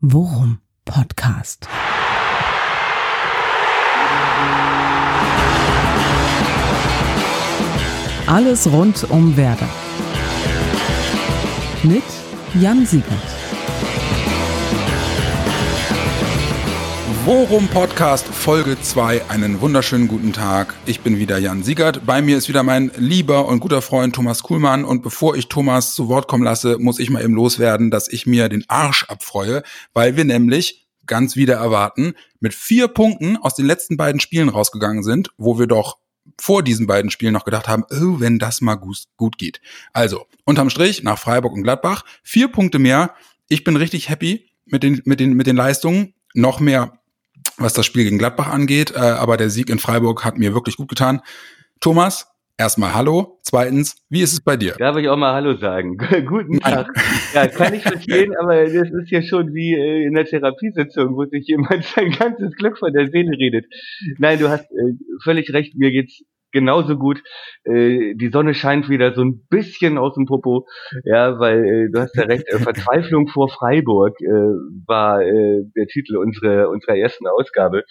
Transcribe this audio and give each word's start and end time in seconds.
Worum 0.00 0.60
Podcast. 0.84 1.66
Alles 8.28 8.70
rund 8.70 9.10
um 9.10 9.36
Werder. 9.36 9.68
Mit 11.82 12.04
Jan 12.54 12.86
Siegert. 12.86 13.37
Worum 17.24 17.68
Podcast 17.68 18.26
Folge 18.26 18.80
2. 18.80 19.28
Einen 19.28 19.60
wunderschönen 19.60 20.08
guten 20.08 20.32
Tag. 20.32 20.74
Ich 20.86 21.00
bin 21.00 21.18
wieder 21.18 21.38
Jan 21.38 21.62
Siegert. 21.62 22.06
Bei 22.06 22.22
mir 22.22 22.38
ist 22.38 22.48
wieder 22.48 22.62
mein 22.62 22.90
lieber 22.96 23.46
und 23.46 23.60
guter 23.60 23.82
Freund 23.82 24.14
Thomas 24.14 24.42
Kuhlmann. 24.42 24.84
Und 24.84 25.02
bevor 25.02 25.36
ich 25.36 25.48
Thomas 25.48 25.94
zu 25.94 26.08
Wort 26.08 26.28
kommen 26.28 26.44
lasse, 26.44 26.78
muss 26.78 26.98
ich 26.98 27.10
mal 27.10 27.22
eben 27.22 27.34
loswerden, 27.34 27.90
dass 27.90 28.08
ich 28.08 28.26
mir 28.26 28.48
den 28.48 28.64
Arsch 28.68 29.04
abfreue, 29.04 29.62
weil 29.92 30.16
wir 30.16 30.24
nämlich 30.24 30.88
ganz 31.06 31.36
wieder 31.36 31.56
erwarten, 31.56 32.14
mit 32.40 32.54
vier 32.54 32.88
Punkten 32.88 33.36
aus 33.36 33.54
den 33.54 33.66
letzten 33.66 33.96
beiden 33.96 34.20
Spielen 34.20 34.48
rausgegangen 34.48 35.02
sind, 35.02 35.30
wo 35.36 35.58
wir 35.58 35.66
doch 35.66 35.98
vor 36.40 36.62
diesen 36.62 36.86
beiden 36.86 37.10
Spielen 37.10 37.32
noch 37.32 37.44
gedacht 37.44 37.68
haben, 37.68 37.84
oh, 37.90 38.20
wenn 38.20 38.38
das 38.38 38.60
mal 38.60 38.76
gut, 38.76 39.04
gut 39.16 39.38
geht. 39.38 39.60
Also, 39.92 40.26
unterm 40.44 40.70
Strich, 40.70 41.02
nach 41.02 41.18
Freiburg 41.18 41.52
und 41.52 41.62
Gladbach, 41.62 42.04
vier 42.22 42.48
Punkte 42.48 42.78
mehr. 42.78 43.14
Ich 43.48 43.64
bin 43.64 43.76
richtig 43.76 44.08
happy 44.08 44.50
mit 44.66 44.82
den, 44.82 45.02
mit 45.04 45.20
den, 45.20 45.34
mit 45.34 45.46
den 45.46 45.56
Leistungen. 45.56 46.14
Noch 46.34 46.60
mehr 46.60 46.97
was 47.56 47.72
das 47.72 47.86
Spiel 47.86 48.04
gegen 48.04 48.18
Gladbach 48.18 48.48
angeht. 48.48 48.92
Äh, 48.94 48.98
aber 48.98 49.36
der 49.36 49.50
Sieg 49.50 49.70
in 49.70 49.78
Freiburg 49.78 50.24
hat 50.24 50.38
mir 50.38 50.54
wirklich 50.54 50.76
gut 50.76 50.88
getan. 50.88 51.20
Thomas, 51.80 52.26
erstmal 52.58 52.94
Hallo. 52.94 53.38
Zweitens, 53.42 53.96
wie 54.10 54.20
ist 54.20 54.32
es 54.32 54.40
bei 54.40 54.56
dir? 54.56 54.74
Darf 54.78 54.96
ich 54.96 55.08
auch 55.08 55.16
mal 55.16 55.32
Hallo 55.32 55.56
sagen? 55.56 55.96
Guten 56.26 56.60
Tag. 56.60 56.88
Ja, 57.32 57.46
kann 57.46 57.72
ich 57.72 57.82
verstehen, 57.82 58.34
aber 58.36 58.64
das 58.64 58.90
ist 58.90 59.10
ja 59.10 59.22
schon 59.22 59.54
wie 59.54 59.74
äh, 59.74 60.06
in 60.06 60.14
der 60.14 60.26
Therapiesitzung, 60.26 61.16
wo 61.16 61.24
sich 61.24 61.46
jemand 61.46 61.84
sein 61.96 62.10
ganzes 62.10 62.52
Glück 62.56 62.78
von 62.78 62.92
der 62.92 63.08
Seele 63.08 63.30
redet. 63.38 63.66
Nein, 64.18 64.38
du 64.38 64.48
hast 64.48 64.70
äh, 64.72 64.94
völlig 65.22 65.52
recht. 65.52 65.76
Mir 65.76 65.90
geht's 65.90 66.22
genauso 66.52 66.96
gut. 66.96 67.22
Äh, 67.64 68.14
die 68.14 68.30
Sonne 68.30 68.54
scheint 68.54 68.88
wieder 68.88 69.14
so 69.14 69.22
ein 69.22 69.46
bisschen 69.48 69.98
aus 69.98 70.14
dem 70.14 70.26
Popo, 70.26 70.66
ja, 71.04 71.38
weil 71.38 71.64
äh, 71.64 71.90
du 71.90 72.00
hast 72.00 72.16
ja 72.16 72.24
recht, 72.24 72.48
äh, 72.48 72.58
Verzweiflung 72.58 73.28
vor 73.28 73.48
Freiburg 73.48 74.20
äh, 74.20 74.26
war 74.86 75.22
äh, 75.22 75.62
der 75.76 75.86
Titel 75.86 76.16
unserer 76.16 76.68
unserer 76.70 76.96
ersten 76.96 77.26
Ausgabe, 77.26 77.84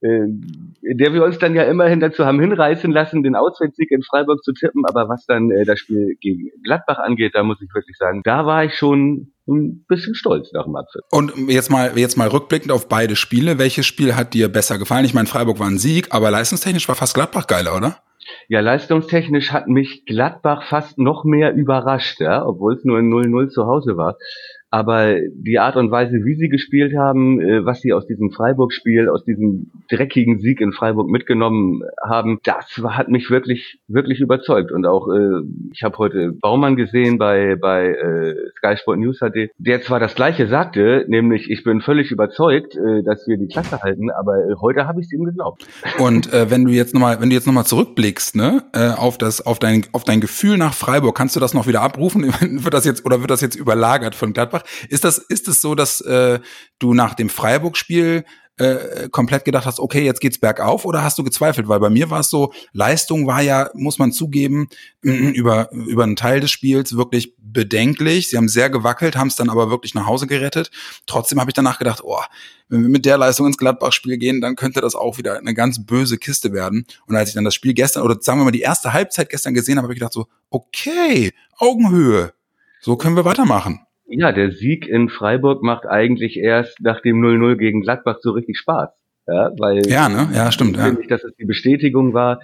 äh, 0.00 0.06
in 0.06 0.98
der 0.98 1.12
wir 1.12 1.24
uns 1.24 1.38
dann 1.38 1.54
ja 1.54 1.64
immerhin 1.64 2.00
dazu 2.00 2.24
haben 2.24 2.40
hinreißen 2.40 2.90
lassen, 2.90 3.22
den 3.22 3.36
Auswärtssieg 3.36 3.90
in 3.90 4.02
Freiburg 4.02 4.42
zu 4.42 4.52
tippen, 4.52 4.84
aber 4.86 5.08
was 5.08 5.24
dann 5.26 5.50
äh, 5.50 5.64
das 5.64 5.78
Spiel 5.78 6.16
gegen 6.20 6.50
Gladbach 6.64 6.98
angeht, 6.98 7.34
da 7.34 7.42
muss 7.42 7.60
ich 7.62 7.74
wirklich 7.74 7.96
sagen, 7.96 8.22
da 8.24 8.46
war 8.46 8.64
ich 8.64 8.74
schon 8.74 9.31
ein 9.48 9.84
bisschen 9.88 10.14
stolz 10.14 10.52
nach 10.52 10.64
dem 10.64 10.76
Abpfiff. 10.76 11.02
Und 11.10 11.32
jetzt 11.48 11.70
mal, 11.70 11.98
jetzt 11.98 12.16
mal 12.16 12.28
rückblickend 12.28 12.70
auf 12.70 12.88
beide 12.88 13.16
Spiele. 13.16 13.58
Welches 13.58 13.86
Spiel 13.86 14.14
hat 14.14 14.34
dir 14.34 14.48
besser 14.48 14.78
gefallen? 14.78 15.04
Ich 15.04 15.14
meine, 15.14 15.26
Freiburg 15.26 15.58
war 15.58 15.66
ein 15.66 15.78
Sieg, 15.78 16.08
aber 16.10 16.30
leistungstechnisch 16.30 16.88
war 16.88 16.94
fast 16.94 17.14
Gladbach 17.14 17.46
geiler, 17.46 17.76
oder? 17.76 17.96
Ja, 18.48 18.60
leistungstechnisch 18.60 19.50
hat 19.50 19.66
mich 19.66 20.04
Gladbach 20.06 20.68
fast 20.68 20.98
noch 20.98 21.24
mehr 21.24 21.54
überrascht, 21.54 22.20
ja, 22.20 22.44
obwohl 22.46 22.74
es 22.74 22.84
nur 22.84 22.98
ein 22.98 23.10
0-0 23.10 23.48
zu 23.48 23.66
Hause 23.66 23.96
war. 23.96 24.16
Aber 24.72 25.16
die 25.34 25.58
Art 25.58 25.76
und 25.76 25.90
Weise, 25.90 26.24
wie 26.24 26.34
sie 26.34 26.48
gespielt 26.48 26.96
haben, 26.96 27.42
äh, 27.42 27.64
was 27.66 27.82
sie 27.82 27.92
aus 27.92 28.06
diesem 28.06 28.30
Freiburg-Spiel, 28.30 29.10
aus 29.10 29.22
diesem 29.22 29.70
dreckigen 29.90 30.38
Sieg 30.38 30.62
in 30.62 30.72
Freiburg 30.72 31.10
mitgenommen 31.10 31.82
haben, 32.02 32.38
das 32.42 32.80
hat 32.82 33.10
mich 33.10 33.28
wirklich, 33.28 33.78
wirklich 33.86 34.20
überzeugt. 34.20 34.72
Und 34.72 34.86
auch, 34.86 35.08
äh, 35.08 35.42
ich 35.74 35.82
habe 35.82 35.98
heute 35.98 36.32
Baumann 36.32 36.76
gesehen 36.76 37.18
bei, 37.18 37.54
bei 37.56 37.88
äh, 37.88 38.34
Sky 38.56 38.78
Sport 38.78 38.98
News 38.98 39.18
HD, 39.18 39.50
der 39.58 39.82
zwar 39.82 40.00
das 40.00 40.14
Gleiche 40.14 40.46
sagte, 40.46 41.04
nämlich 41.06 41.50
ich 41.50 41.64
bin 41.64 41.82
völlig 41.82 42.10
überzeugt, 42.10 42.74
äh, 42.74 43.02
dass 43.02 43.28
wir 43.28 43.36
die 43.36 43.48
Klasse 43.48 43.82
halten, 43.82 44.10
aber 44.10 44.38
äh, 44.38 44.54
heute 44.58 44.86
habe 44.86 45.00
ich 45.00 45.06
es 45.06 45.12
ihm 45.12 45.24
geglaubt. 45.24 45.66
Und 45.98 46.32
äh, 46.32 46.50
wenn 46.50 46.64
du 46.64 46.72
jetzt 46.72 46.94
nochmal, 46.94 47.20
wenn 47.20 47.28
du 47.28 47.34
jetzt 47.34 47.46
nochmal 47.46 47.66
zurückblickst, 47.66 48.36
ne, 48.36 48.62
äh, 48.72 48.88
auf 48.88 49.18
das, 49.18 49.44
auf 49.44 49.58
dein, 49.58 49.84
auf 49.92 50.04
dein 50.04 50.22
Gefühl 50.22 50.56
nach 50.56 50.72
Freiburg, 50.72 51.14
kannst 51.14 51.36
du 51.36 51.40
das 51.40 51.52
noch 51.52 51.66
wieder 51.66 51.82
abrufen? 51.82 52.22
wird 52.40 52.72
das 52.72 52.86
jetzt 52.86 53.04
oder 53.04 53.20
wird 53.20 53.30
das 53.30 53.42
jetzt 53.42 53.56
überlagert 53.56 54.14
von 54.14 54.32
Gladbach? 54.32 54.61
Ist 54.88 55.04
das, 55.04 55.18
ist 55.18 55.48
es 55.48 55.60
so, 55.60 55.74
dass 55.74 56.00
äh, 56.00 56.40
du 56.78 56.94
nach 56.94 57.14
dem 57.14 57.28
Freiburg-Spiel 57.28 58.24
äh, 58.58 59.08
komplett 59.10 59.44
gedacht 59.44 59.66
hast, 59.66 59.80
okay, 59.80 60.04
jetzt 60.04 60.20
geht's 60.20 60.38
bergauf 60.38 60.84
oder 60.84 61.02
hast 61.02 61.18
du 61.18 61.24
gezweifelt? 61.24 61.68
Weil 61.68 61.80
bei 61.80 61.90
mir 61.90 62.10
war 62.10 62.20
es 62.20 62.28
so, 62.28 62.52
Leistung 62.72 63.26
war 63.26 63.40
ja, 63.40 63.70
muss 63.74 63.98
man 63.98 64.12
zugeben, 64.12 64.68
über, 65.00 65.70
über 65.72 66.04
einen 66.04 66.16
Teil 66.16 66.40
des 66.40 66.50
Spiels 66.50 66.96
wirklich 66.96 67.34
bedenklich. 67.38 68.28
Sie 68.28 68.36
haben 68.36 68.48
sehr 68.48 68.70
gewackelt, 68.70 69.16
haben 69.16 69.28
es 69.28 69.36
dann 69.36 69.50
aber 69.50 69.70
wirklich 69.70 69.94
nach 69.94 70.06
Hause 70.06 70.26
gerettet. 70.26 70.70
Trotzdem 71.06 71.40
habe 71.40 71.50
ich 71.50 71.54
danach 71.54 71.78
gedacht, 71.78 72.02
oh, 72.04 72.20
wenn 72.68 72.82
wir 72.82 72.88
mit 72.88 73.04
der 73.04 73.18
Leistung 73.18 73.46
ins 73.46 73.58
Gladbach-Spiel 73.58 74.18
gehen, 74.18 74.40
dann 74.40 74.56
könnte 74.56 74.80
das 74.80 74.94
auch 74.94 75.18
wieder 75.18 75.38
eine 75.38 75.54
ganz 75.54 75.84
böse 75.84 76.18
Kiste 76.18 76.52
werden. 76.52 76.86
Und 77.06 77.16
als 77.16 77.30
ich 77.30 77.34
dann 77.34 77.44
das 77.44 77.54
Spiel 77.54 77.74
gestern, 77.74 78.02
oder 78.02 78.16
sagen 78.20 78.40
wir 78.40 78.44
mal 78.44 78.50
die 78.50 78.60
erste 78.60 78.92
Halbzeit 78.92 79.28
gestern 79.28 79.54
gesehen 79.54 79.76
habe, 79.76 79.86
habe 79.86 79.94
ich 79.94 79.98
gedacht 79.98 80.12
so, 80.12 80.26
okay, 80.50 81.32
Augenhöhe. 81.58 82.32
So 82.80 82.96
können 82.96 83.16
wir 83.16 83.24
weitermachen. 83.24 83.80
Ja, 84.14 84.30
der 84.30 84.52
Sieg 84.52 84.86
in 84.86 85.08
Freiburg 85.08 85.62
macht 85.62 85.86
eigentlich 85.86 86.36
erst 86.38 86.80
nach 86.80 87.00
dem 87.00 87.20
0-0 87.22 87.56
gegen 87.56 87.80
Gladbach 87.80 88.18
so 88.20 88.32
richtig 88.32 88.58
Spaß. 88.58 88.90
Ja, 89.26 89.50
weil 89.58 89.86
ja, 89.86 90.08
ne? 90.08 90.28
ja, 90.34 90.50
stimmt. 90.50 90.76
Ja. 90.76 90.90
dass 91.08 91.24
es 91.24 91.34
die 91.36 91.44
Bestätigung 91.44 92.12
war, 92.12 92.40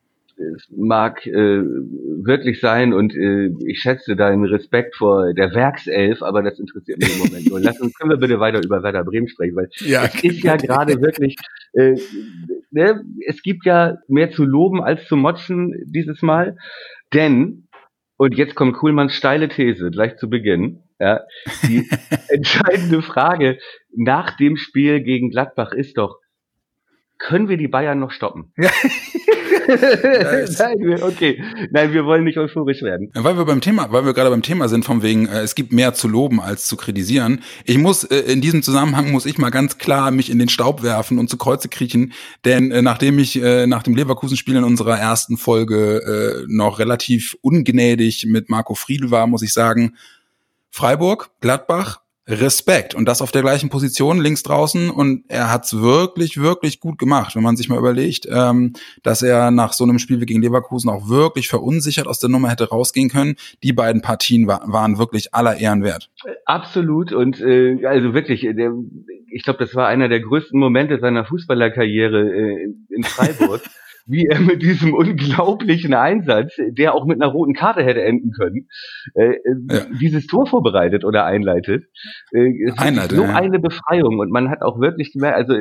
es 0.56 0.66
mag 0.74 1.26
äh, 1.26 1.62
wirklich 1.62 2.60
sein 2.60 2.92
und 2.92 3.14
äh, 3.14 3.50
ich 3.66 3.80
schätze 3.80 4.16
deinen 4.16 4.44
Respekt 4.44 4.96
vor 4.96 5.34
der 5.34 5.54
Werkself, 5.54 6.22
aber 6.22 6.42
das 6.42 6.58
interessiert 6.58 6.98
mich 6.98 7.12
im 7.14 7.26
Moment 7.26 7.48
nur. 7.48 7.60
Lass 7.60 7.80
uns, 7.80 7.94
können 7.94 8.10
wir 8.10 8.16
bitte 8.16 8.40
weiter 8.40 8.62
über 8.64 8.82
Werder 8.82 9.04
Bremen 9.04 9.28
sprechen, 9.28 9.56
weil 9.56 9.68
ja, 9.80 10.04
es 10.04 10.24
ist 10.24 10.42
ja 10.42 10.56
gerade 10.56 11.00
wirklich, 11.00 11.36
äh, 11.74 11.94
ne, 12.70 13.04
es 13.26 13.42
gibt 13.42 13.66
ja 13.66 13.98
mehr 14.08 14.30
zu 14.30 14.44
loben 14.44 14.82
als 14.82 15.06
zu 15.06 15.16
motzen 15.16 15.74
dieses 15.86 16.22
Mal, 16.22 16.56
denn, 17.12 17.68
und 18.16 18.34
jetzt 18.34 18.54
kommt 18.54 18.76
Kuhlmanns 18.76 19.14
steile 19.14 19.48
These 19.48 19.90
gleich 19.90 20.16
zu 20.16 20.30
Beginn, 20.30 20.82
ja, 20.98 21.20
die 21.64 21.86
entscheidende 22.28 23.02
Frage 23.02 23.58
nach 23.94 24.36
dem 24.38 24.56
Spiel 24.56 25.02
gegen 25.02 25.30
Gladbach 25.30 25.72
ist 25.72 25.98
doch, 25.98 26.18
können 27.18 27.48
wir 27.48 27.56
die 27.56 27.68
Bayern 27.68 27.98
noch 27.98 28.10
stoppen? 28.10 28.52
Ja. 28.56 28.70
Nein, 30.58 31.02
okay. 31.02 31.42
Nein, 31.70 31.92
wir 31.92 32.04
wollen 32.04 32.24
nicht 32.24 32.38
euphorisch 32.38 32.82
werden. 32.82 33.10
Weil 33.14 33.36
wir 33.36 33.44
beim 33.44 33.60
Thema, 33.60 33.90
weil 33.90 34.04
wir 34.04 34.12
gerade 34.12 34.30
beim 34.30 34.42
Thema 34.42 34.68
sind, 34.68 34.84
von 34.84 35.02
wegen, 35.02 35.26
äh, 35.26 35.40
es 35.40 35.54
gibt 35.54 35.72
mehr 35.72 35.94
zu 35.94 36.08
loben 36.08 36.40
als 36.40 36.66
zu 36.66 36.76
kritisieren. 36.76 37.42
Ich 37.64 37.78
muss, 37.78 38.04
äh, 38.04 38.18
in 38.20 38.40
diesem 38.40 38.62
Zusammenhang 38.62 39.10
muss 39.10 39.26
ich 39.26 39.38
mal 39.38 39.50
ganz 39.50 39.78
klar 39.78 40.10
mich 40.10 40.30
in 40.30 40.38
den 40.38 40.48
Staub 40.48 40.82
werfen 40.82 41.18
und 41.18 41.28
zu 41.28 41.36
Kreuze 41.36 41.68
kriechen, 41.68 42.12
denn 42.44 42.70
äh, 42.70 42.82
nachdem 42.82 43.18
ich 43.18 43.42
äh, 43.42 43.66
nach 43.66 43.82
dem 43.82 43.96
Leverkusen-Spiel 43.96 44.56
in 44.56 44.64
unserer 44.64 44.98
ersten 44.98 45.36
Folge 45.36 46.44
äh, 46.46 46.46
noch 46.48 46.78
relativ 46.78 47.36
ungnädig 47.40 48.26
mit 48.26 48.48
Marco 48.48 48.74
Friedl 48.74 49.10
war, 49.10 49.26
muss 49.26 49.42
ich 49.42 49.52
sagen, 49.52 49.96
Freiburg, 50.70 51.30
Gladbach, 51.40 52.02
Respekt. 52.28 52.94
Und 52.94 53.06
das 53.06 53.22
auf 53.22 53.30
der 53.30 53.42
gleichen 53.42 53.68
Position 53.68 54.20
links 54.20 54.42
draußen. 54.42 54.90
Und 54.90 55.24
er 55.28 55.52
hat's 55.52 55.80
wirklich, 55.80 56.40
wirklich 56.40 56.80
gut 56.80 56.98
gemacht, 56.98 57.36
wenn 57.36 57.42
man 57.42 57.56
sich 57.56 57.68
mal 57.68 57.78
überlegt, 57.78 58.26
ähm, 58.30 58.72
dass 59.02 59.22
er 59.22 59.50
nach 59.50 59.72
so 59.72 59.84
einem 59.84 59.98
Spiel 59.98 60.20
wie 60.20 60.26
gegen 60.26 60.42
Leverkusen 60.42 60.90
auch 60.90 61.08
wirklich 61.08 61.48
verunsichert 61.48 62.06
aus 62.06 62.18
der 62.18 62.30
Nummer 62.30 62.50
hätte 62.50 62.68
rausgehen 62.68 63.10
können. 63.10 63.36
Die 63.62 63.72
beiden 63.72 64.02
Partien 64.02 64.46
war, 64.46 64.62
waren 64.66 64.98
wirklich 64.98 65.34
aller 65.34 65.56
Ehren 65.56 65.84
wert. 65.84 66.10
Absolut. 66.44 67.12
Und 67.12 67.40
äh, 67.40 67.84
also 67.86 68.12
wirklich, 68.12 68.44
äh, 68.44 68.54
der, 68.54 68.72
ich 69.30 69.44
glaube, 69.44 69.60
das 69.60 69.74
war 69.74 69.86
einer 69.86 70.08
der 70.08 70.20
größten 70.20 70.58
Momente 70.58 70.98
seiner 70.98 71.24
Fußballerkarriere 71.24 72.30
äh, 72.30 72.74
in 72.90 73.04
Freiburg. 73.04 73.62
wie 74.06 74.26
er 74.26 74.40
mit 74.40 74.62
diesem 74.62 74.94
unglaublichen 74.94 75.94
Einsatz, 75.94 76.54
der 76.68 76.94
auch 76.94 77.04
mit 77.04 77.20
einer 77.20 77.30
roten 77.30 77.54
Karte 77.54 77.84
hätte 77.84 78.02
enden 78.02 78.30
können, 78.32 78.68
äh, 79.14 79.34
äh 79.34 79.40
ja. 79.70 79.80
dieses 80.00 80.26
Tor 80.26 80.46
vorbereitet 80.46 81.04
oder 81.04 81.24
einleitet. 81.24 81.84
Äh, 82.32 82.70
Einleitet, 82.76 83.16
so 83.16 83.24
ja. 83.24 83.34
eine 83.34 83.58
Befreiung 83.58 84.18
und 84.18 84.30
man 84.30 84.50
hat 84.50 84.62
auch 84.62 84.80
wirklich 84.80 85.12
gemerkt, 85.12 85.36
also 85.36 85.54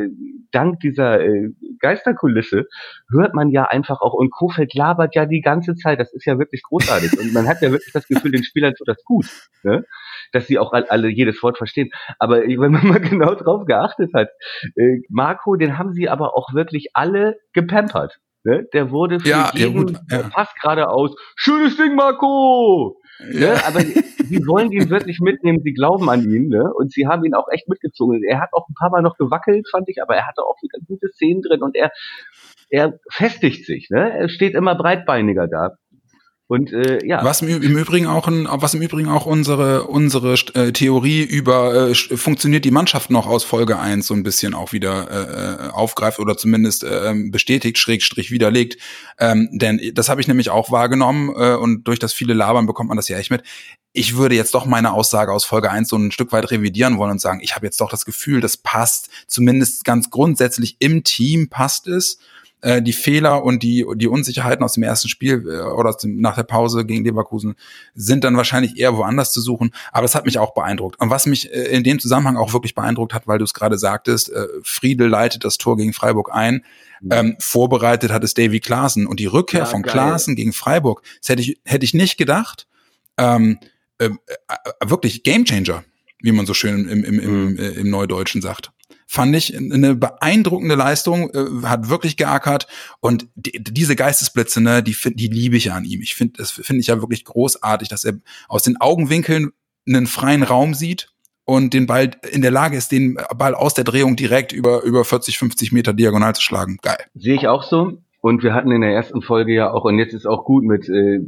dank 0.51 0.79
dieser 0.79 1.21
äh, 1.21 1.49
Geisterkulisse 1.79 2.65
hört 3.11 3.33
man 3.33 3.49
ja 3.49 3.65
einfach 3.65 4.01
auch 4.01 4.13
und 4.13 4.31
Kofeld 4.31 4.73
labert 4.73 5.15
ja 5.15 5.25
die 5.25 5.41
ganze 5.41 5.75
Zeit. 5.75 5.99
Das 5.99 6.13
ist 6.13 6.25
ja 6.25 6.37
wirklich 6.39 6.61
großartig 6.63 7.19
und 7.19 7.33
man 7.33 7.47
hat 7.47 7.61
ja 7.61 7.71
wirklich 7.71 7.93
das 7.93 8.07
Gefühl, 8.07 8.31
den 8.31 8.43
Spielern 8.43 8.73
tut 8.75 8.87
das 8.87 9.03
gut. 9.03 9.25
Ne? 9.63 9.83
dass 10.31 10.47
sie 10.47 10.59
auch 10.59 10.73
alle 10.73 11.09
jedes 11.09 11.41
Wort 11.43 11.57
verstehen. 11.57 11.91
Aber 12.19 12.41
wenn 12.41 12.71
man 12.71 12.87
mal 12.87 12.99
genau 12.99 13.35
drauf 13.35 13.65
geachtet 13.65 14.13
hat, 14.13 14.29
äh, 14.75 15.01
Marco, 15.09 15.55
den 15.55 15.77
haben 15.77 15.93
sie 15.93 16.09
aber 16.09 16.35
auch 16.35 16.53
wirklich 16.53 16.89
alle 16.93 17.37
gepampert. 17.53 18.19
Ne? 18.45 18.67
Der 18.73 18.91
wurde 18.91 19.19
für 19.19 19.27
ja, 19.27 19.51
jeden 19.55 19.87
ja, 20.09 20.19
ja. 20.19 20.29
fast 20.29 20.53
geradeaus, 20.61 21.15
schönes 21.35 21.77
Ding, 21.77 21.95
Marco! 21.95 23.01
Ja. 23.31 23.53
Ne? 23.53 23.65
Aber 23.65 23.79
sie 23.79 24.45
wollen 24.45 24.71
ihn 24.71 24.89
wirklich 24.91 25.19
mitnehmen, 25.19 25.61
sie 25.63 25.73
glauben 25.73 26.09
an 26.11 26.29
ihn, 26.29 26.49
ne? 26.49 26.71
Und 26.75 26.91
sie 26.91 27.07
haben 27.07 27.25
ihn 27.25 27.33
auch 27.33 27.47
echt 27.51 27.67
mitgezogen. 27.67 28.23
Er 28.23 28.39
hat 28.39 28.49
auch 28.51 28.69
ein 28.69 28.75
paar 28.77 28.91
Mal 28.91 29.01
noch 29.01 29.17
gewackelt, 29.17 29.67
fand 29.69 29.89
ich, 29.89 29.99
aber 29.99 30.15
er 30.15 30.27
hatte 30.27 30.43
auch 30.43 30.57
wieder 30.61 30.77
gute 30.85 31.07
Szenen 31.09 31.41
drin 31.41 31.63
und 31.63 31.75
er, 31.75 31.91
er 32.69 32.99
festigt 33.11 33.65
sich, 33.65 33.89
ne? 33.89 34.11
Er 34.15 34.29
steht 34.29 34.53
immer 34.53 34.75
breitbeiniger 34.75 35.47
da. 35.47 35.77
Und 36.47 36.71
äh, 36.71 37.03
ja. 37.03 37.23
Was 37.23 37.41
im, 37.41 37.49
Übrigen 37.49 38.05
auch 38.05 38.27
ein, 38.27 38.47
was 38.47 38.75
im 38.75 38.81
Übrigen 38.83 39.09
auch 39.09 39.25
unsere 39.25 39.85
unsere 39.85 40.35
äh, 40.53 40.71
Theorie 40.71 41.23
über 41.23 41.89
äh, 41.89 41.95
funktioniert 41.95 42.65
die 42.65 42.71
Mannschaft 42.71 43.09
noch 43.09 43.25
aus 43.25 43.43
Folge 43.43 43.79
1 43.79 44.05
so 44.05 44.13
ein 44.13 44.21
bisschen 44.21 44.53
auch 44.53 44.71
wieder 44.71 45.09
äh, 45.09 45.67
äh, 45.67 45.69
aufgreift 45.71 46.19
oder 46.19 46.37
zumindest 46.37 46.83
äh, 46.83 47.15
bestätigt, 47.31 47.79
Schrägstrich 47.79 48.29
widerlegt. 48.29 48.79
Ähm, 49.17 49.49
denn 49.53 49.81
das 49.95 50.07
habe 50.07 50.21
ich 50.21 50.27
nämlich 50.27 50.51
auch 50.51 50.69
wahrgenommen 50.71 51.33
äh, 51.35 51.55
und 51.55 51.87
durch 51.87 51.97
das 51.97 52.13
viele 52.13 52.35
Labern 52.35 52.67
bekommt 52.67 52.89
man 52.89 52.97
das 52.97 53.07
ja 53.07 53.17
echt 53.17 53.31
mit. 53.31 53.41
Ich 53.91 54.15
würde 54.15 54.35
jetzt 54.35 54.53
doch 54.53 54.67
meine 54.67 54.93
Aussage 54.93 55.31
aus 55.31 55.45
Folge 55.45 55.71
1 55.71 55.89
so 55.89 55.97
ein 55.97 56.11
Stück 56.11 56.31
weit 56.31 56.51
revidieren 56.51 56.99
wollen 56.99 57.11
und 57.11 57.21
sagen, 57.21 57.39
ich 57.41 57.55
habe 57.55 57.65
jetzt 57.65 57.81
doch 57.81 57.89
das 57.89 58.05
Gefühl, 58.05 58.39
das 58.39 58.57
passt, 58.57 59.09
zumindest 59.25 59.83
ganz 59.83 60.11
grundsätzlich 60.11 60.75
im 60.77 61.03
Team 61.03 61.49
passt 61.49 61.87
es 61.87 62.19
äh, 62.65 62.81
die 62.81 62.93
Fehler 62.93 63.43
und 63.43 63.61
die, 63.61 63.85
die 63.95 64.07
Unsicherheiten 64.07 64.63
aus 64.63 64.73
dem 64.73 64.81
ersten 64.81 65.07
Spiel 65.07 65.45
äh, 65.47 65.61
oder 65.71 65.89
aus 65.89 65.97
dem, 65.97 66.19
nach 66.19 66.35
der 66.35 66.43
Pause 66.43 66.83
gegen 66.83 67.05
Leverkusen 67.05 67.53
sind 67.93 68.23
dann 68.23 68.35
wahrscheinlich 68.37 68.79
eher 68.79 68.97
woanders 68.97 69.31
zu 69.31 69.39
suchen. 69.39 69.69
Aber 69.91 70.05
es 70.05 70.15
hat 70.15 70.25
mich 70.25 70.39
auch 70.39 70.55
beeindruckt. 70.55 70.99
Und 70.99 71.11
was 71.11 71.27
mich 71.27 71.53
äh, 71.53 71.65
in 71.65 71.83
dem 71.83 71.99
Zusammenhang 71.99 72.37
auch 72.37 72.53
wirklich 72.53 72.73
beeindruckt 72.73 73.13
hat, 73.13 73.27
weil 73.27 73.37
du 73.37 73.43
es 73.43 73.53
gerade 73.53 73.77
sagtest, 73.77 74.31
äh, 74.31 74.47
Friedel 74.63 75.07
leitet 75.07 75.45
das 75.45 75.59
Tor 75.59 75.77
gegen 75.77 75.93
Freiburg 75.93 76.33
ein. 76.33 76.65
Mhm. 77.01 77.11
Ähm, 77.11 77.35
vorbereitet 77.39 78.11
hat 78.11 78.23
es 78.23 78.33
Davy 78.33 78.59
Klaassen. 78.59 79.05
Und 79.05 79.19
die 79.19 79.27
Rückkehr 79.27 79.59
ja, 79.59 79.65
von 79.67 79.83
geil. 79.83 79.91
Klaassen 79.91 80.35
gegen 80.35 80.51
Freiburg, 80.51 81.03
das 81.21 81.29
hätte 81.29 81.43
ich, 81.43 81.59
hätte 81.65 81.85
ich 81.85 81.93
nicht 81.93 82.17
gedacht. 82.17 82.65
Ähm, 83.17 83.59
äh, 83.99 84.09
äh, 84.09 84.89
wirklich 84.89 85.21
Gamechanger, 85.21 85.83
wie 86.19 86.31
man 86.31 86.47
so 86.47 86.55
schön 86.55 86.89
im, 86.89 87.03
im, 87.03 87.19
im, 87.19 87.45
mhm. 87.45 87.59
äh, 87.59 87.69
im 87.69 87.91
Neudeutschen 87.91 88.41
sagt 88.41 88.71
fand 89.05 89.35
ich 89.35 89.55
eine 89.55 89.95
beeindruckende 89.95 90.75
Leistung, 90.75 91.29
äh, 91.31 91.67
hat 91.67 91.89
wirklich 91.89 92.17
geackert 92.17 92.67
und 92.99 93.27
die, 93.35 93.63
diese 93.63 93.95
Geistesblitze, 93.95 94.61
ne, 94.61 94.81
die, 94.83 94.95
die 95.13 95.27
liebe 95.27 95.57
ich 95.57 95.71
an 95.71 95.85
ihm. 95.85 96.01
Ich 96.01 96.15
finde, 96.15 96.33
das 96.37 96.51
finde 96.51 96.81
ich 96.81 96.87
ja 96.87 97.01
wirklich 97.01 97.23
großartig, 97.25 97.87
dass 97.89 98.03
er 98.03 98.19
aus 98.47 98.63
den 98.63 98.79
Augenwinkeln 98.81 99.51
einen 99.87 100.07
freien 100.07 100.43
Raum 100.43 100.73
sieht 100.73 101.09
und 101.45 101.73
den 101.73 101.85
Ball 101.85 102.11
in 102.31 102.41
der 102.41 102.51
Lage 102.51 102.75
ist, 102.75 102.91
den 102.91 103.19
Ball 103.35 103.53
aus 103.53 103.75
der 103.75 103.83
Drehung 103.83 104.15
direkt 104.15 104.51
über, 104.51 104.81
über 104.81 105.05
40, 105.05 105.37
50 105.37 105.71
Meter 105.71 105.93
diagonal 105.93 106.33
zu 106.35 106.41
schlagen. 106.41 106.77
Geil. 106.81 107.05
Sehe 107.13 107.35
ich 107.35 107.47
auch 107.47 107.63
so. 107.63 108.01
Und 108.25 108.41
wir 108.41 108.55
hatten 108.55 108.71
in 108.71 108.81
der 108.81 108.91
ersten 108.91 109.21
Folge 109.21 109.53
ja 109.53 109.71
auch, 109.71 109.85
und 109.85 109.99
jetzt 109.99 110.15
ist 110.15 110.25
auch 110.25 110.45
gut 110.45 110.63
mit, 110.63 110.89
äh, 110.89 111.19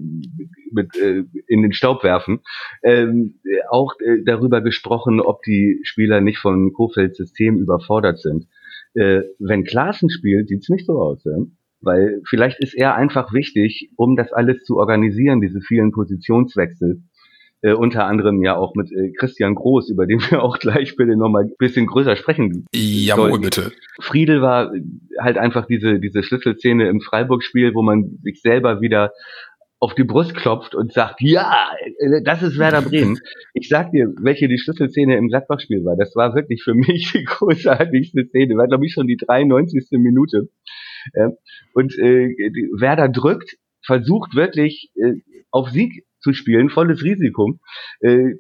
mit 0.72 0.98
äh, 0.98 1.26
in 1.46 1.62
den 1.62 1.72
Staub 1.72 2.04
werfen, 2.04 2.40
ähm, 2.82 3.36
auch 3.70 3.94
äh, 4.00 4.24
darüber 4.26 4.62
gesprochen, 4.62 5.22
ob 5.22 5.44
die 5.44 5.80
Spieler 5.84 6.22
nicht 6.22 6.40
von 6.40 6.74
Kofelds 6.74 7.18
System 7.18 7.60
überfordert 7.60 8.18
sind. 8.18 8.48
Äh, 8.96 9.22
wenn 9.38 9.64
Klaassen 9.64 10.10
spielt, 10.10 10.48
sieht's 10.48 10.70
nicht 10.70 10.88
so 10.88 10.94
aus. 10.94 11.24
Ja? 11.24 11.38
Weil 11.82 12.20
vielleicht 12.28 12.60
ist 12.62 12.74
er 12.74 12.96
einfach 12.96 13.32
wichtig, 13.32 13.92
um 13.96 14.16
das 14.16 14.34
alles 14.34 14.64
zu 14.64 14.78
organisieren, 14.78 15.40
diese 15.40 15.62
vielen 15.62 15.92
Positionswechsel 15.92 17.04
äh, 17.62 17.74
unter 17.74 18.06
anderem 18.06 18.44
ja 18.44 18.56
auch 18.56 18.76
mit 18.76 18.92
äh, 18.92 19.12
Christian 19.18 19.56
Groß, 19.56 19.90
über 19.90 20.06
den 20.06 20.20
wir 20.30 20.44
auch 20.44 20.60
gleich 20.60 20.96
bitte 20.96 21.16
nochmal 21.18 21.46
ein 21.46 21.54
bisschen 21.58 21.88
größer 21.88 22.16
sprechen. 22.16 22.66
Jawohl, 22.74 23.40
bitte. 23.40 23.72
Friedel 24.00 24.42
war 24.42 24.72
halt 25.20 25.38
einfach 25.38 25.66
diese, 25.68 26.00
diese 26.00 26.24
Schlüsselszene 26.24 26.88
im 26.88 27.02
Freiburg-Spiel, 27.02 27.74
wo 27.74 27.82
man 27.82 28.20
sich 28.24 28.42
selber 28.42 28.82
wieder 28.82 29.12
auf 29.80 29.94
die 29.94 30.04
Brust 30.04 30.36
klopft 30.36 30.74
und 30.74 30.92
sagt, 30.92 31.22
ja, 31.22 31.70
das 32.24 32.42
ist 32.42 32.58
Werder 32.58 32.82
Bremen. 32.82 33.20
Ich 33.54 33.70
sag 33.70 33.92
dir, 33.92 34.08
welche 34.22 34.48
die 34.48 34.58
Schlüsselszene 34.58 35.18
im 35.18 35.30
Gladbach-Spiel 35.30 35.84
war. 35.86 35.96
Das 35.96 36.16
war 36.16 36.36
wirklich 36.36 36.64
für 36.64 36.74
mich 36.74 37.12
die 37.14 37.24
großartigste 37.24 38.26
Szene. 38.26 38.56
War, 38.56 38.68
glaube 38.68 38.86
ich, 38.86 38.94
schon 38.94 39.08
die 39.08 39.18
93. 39.18 39.88
Minute. 39.92 40.50
Und 41.74 41.98
äh, 41.98 42.30
Werder 42.80 43.10
drückt, 43.10 43.58
versucht 43.86 44.36
wirklich 44.36 44.92
äh, 44.96 45.14
auf 45.52 45.70
Sieg 45.70 46.06
zu 46.28 46.34
spielen, 46.34 46.70
volles 46.70 47.04
Risiko. 47.04 47.58
Äh, 48.02 48.34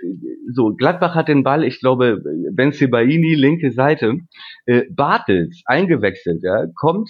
so, 0.51 0.73
Gladbach 0.75 1.15
hat 1.15 1.29
den 1.29 1.43
Ball, 1.43 1.63
ich 1.63 1.79
glaube, 1.79 2.21
Ben 2.51 2.73
Sebaini, 2.73 3.33
linke 3.33 3.71
Seite, 3.71 4.17
äh, 4.65 4.83
Bartels 4.91 5.61
eingewechselt, 5.65 6.43
ja, 6.43 6.65
kommt 6.75 7.09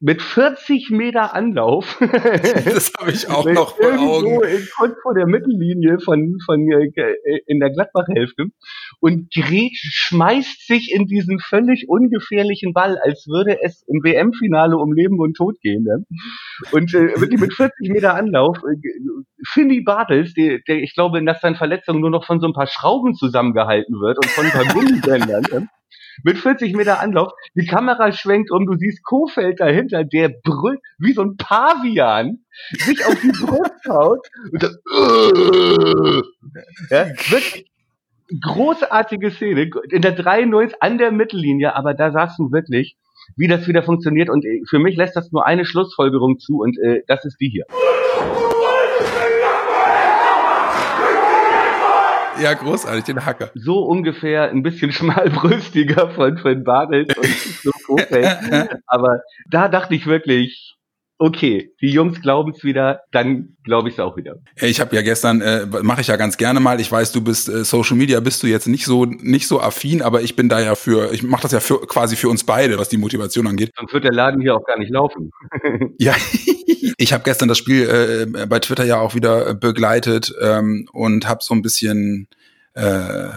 mit 0.00 0.22
40 0.22 0.90
Meter 0.90 1.34
Anlauf. 1.34 1.98
das 2.00 2.92
habe 2.98 3.10
ich 3.10 3.28
auch 3.28 3.44
noch 3.50 3.76
vor 3.76 3.98
Augen. 3.98 4.44
In, 4.44 4.68
kurz 4.76 4.94
vor 5.02 5.14
der 5.14 5.26
Mittellinie 5.26 5.98
von, 5.98 6.38
von 6.44 6.60
äh, 6.70 7.40
in 7.46 7.58
der 7.58 7.70
Gladbach-Hälfte 7.70 8.46
und 9.00 9.32
Gret 9.32 9.76
schmeißt 9.76 10.66
sich 10.66 10.92
in 10.94 11.06
diesen 11.06 11.40
völlig 11.40 11.88
ungefährlichen 11.88 12.72
Ball, 12.72 12.98
als 12.98 13.26
würde 13.26 13.58
es 13.62 13.82
im 13.88 14.02
WM-Finale 14.04 14.76
um 14.76 14.92
Leben 14.92 15.18
und 15.18 15.34
Tod 15.34 15.60
gehen. 15.60 15.82
Ne? 15.82 16.04
Und 16.70 16.94
äh, 16.94 17.20
wirklich 17.20 17.40
mit 17.40 17.52
40 17.54 17.90
Meter 17.90 18.14
Anlauf, 18.14 18.58
äh, 18.58 18.76
Finny 19.46 19.82
Bartels, 19.82 20.32
der, 20.34 20.60
der, 20.66 20.76
ich 20.76 20.94
glaube, 20.94 21.24
dass 21.24 21.40
seine 21.40 21.56
Verletzung 21.56 22.00
nur 22.00 22.10
noch 22.10 22.24
von 22.24 22.40
so 22.40 22.46
ein 22.46 22.52
paar 22.52 22.68
Schrauben 22.68 23.14
zusammengehalten 23.14 24.00
wird 24.00 24.18
und 24.18 24.26
von 24.26 24.46
ein 24.46 24.52
paar 24.52 24.64
Gummibändern. 24.74 25.42
Ne? 25.50 25.68
Mit 26.22 26.38
40 26.38 26.74
Meter 26.74 27.00
Anlauf. 27.00 27.32
Die 27.54 27.66
Kamera 27.66 28.12
schwenkt 28.12 28.50
um, 28.50 28.66
du 28.66 28.74
siehst 28.74 29.04
Kofeld 29.04 29.60
dahinter, 29.60 30.04
der 30.04 30.28
brüllt 30.28 30.80
wie 30.98 31.12
so 31.12 31.22
ein 31.22 31.36
Pavian, 31.36 32.44
sich 32.72 33.04
auf 33.04 33.20
die 33.20 33.32
Brust 33.32 33.84
haut 33.88 34.26
und 34.52 34.62
dann, 34.62 34.76
äh, 34.94 36.22
ja, 36.90 37.06
wirklich 37.30 37.66
großartige 38.42 39.30
Szene 39.30 39.70
in 39.90 40.02
der 40.02 40.12
93 40.12 40.82
an 40.82 40.98
der 40.98 41.12
Mittellinie, 41.12 41.74
aber 41.74 41.94
da 41.94 42.10
sagst 42.10 42.38
du 42.38 42.52
wirklich, 42.52 42.96
wie 43.36 43.48
das 43.48 43.66
wieder 43.68 43.82
funktioniert 43.82 44.30
und 44.30 44.44
äh, 44.44 44.62
für 44.68 44.78
mich 44.78 44.96
lässt 44.96 45.16
das 45.16 45.32
nur 45.32 45.46
eine 45.46 45.64
Schlussfolgerung 45.64 46.38
zu 46.38 46.58
und 46.60 46.78
äh, 46.78 47.02
das 47.06 47.24
ist 47.24 47.38
die 47.40 47.48
hier. 47.48 47.64
Ja, 52.42 52.54
großartig, 52.54 53.04
den 53.04 53.24
Hacker. 53.24 53.50
So 53.54 53.84
ungefähr 53.84 54.50
ein 54.50 54.62
bisschen 54.62 54.92
schmalbrüstiger 54.98 56.10
von 56.10 56.38
Finn 56.38 56.64
Bartels 56.64 57.16
und 57.16 57.26
so 57.62 57.96
Aber 58.86 59.20
da 59.48 59.68
dachte 59.68 59.94
ich 59.94 60.06
wirklich, 60.06 60.77
okay, 61.18 61.72
die 61.80 61.90
Jungs 61.90 62.20
glauben 62.20 62.52
es 62.56 62.62
wieder, 62.62 63.00
dann 63.10 63.56
glaube 63.64 63.88
ich 63.88 63.94
es 63.94 64.00
auch 64.00 64.16
wieder. 64.16 64.36
Ich 64.56 64.80
habe 64.80 64.94
ja 64.94 65.02
gestern, 65.02 65.40
äh, 65.40 65.66
mache 65.82 66.00
ich 66.00 66.06
ja 66.06 66.16
ganz 66.16 66.36
gerne 66.36 66.60
mal, 66.60 66.80
ich 66.80 66.90
weiß, 66.90 67.12
du 67.12 67.20
bist 67.20 67.48
äh, 67.48 67.64
Social 67.64 67.96
Media, 67.96 68.20
bist 68.20 68.42
du 68.42 68.46
jetzt 68.46 68.68
nicht 68.68 68.84
so 68.84 69.04
nicht 69.04 69.48
so 69.48 69.60
affin, 69.60 70.00
aber 70.00 70.22
ich 70.22 70.36
bin 70.36 70.48
da 70.48 70.60
ja 70.60 70.74
für, 70.76 71.12
ich 71.12 71.22
mache 71.22 71.42
das 71.42 71.52
ja 71.52 71.60
für, 71.60 71.80
quasi 71.86 72.16
für 72.16 72.28
uns 72.28 72.44
beide, 72.44 72.78
was 72.78 72.88
die 72.88 72.98
Motivation 72.98 73.46
angeht. 73.46 73.72
Sonst 73.76 73.92
wird 73.92 74.04
der 74.04 74.12
Laden 74.12 74.40
hier 74.40 74.54
auch 74.54 74.64
gar 74.64 74.78
nicht 74.78 74.90
laufen. 74.90 75.30
ja, 75.98 76.14
ich 76.96 77.12
habe 77.12 77.24
gestern 77.24 77.48
das 77.48 77.58
Spiel 77.58 77.88
äh, 77.88 78.46
bei 78.46 78.60
Twitter 78.60 78.84
ja 78.84 79.00
auch 79.00 79.14
wieder 79.14 79.54
begleitet 79.54 80.32
ähm, 80.40 80.88
und 80.92 81.28
habe 81.28 81.42
so 81.42 81.54
ein 81.54 81.62
bisschen 81.62 82.28
äh, 82.74 83.28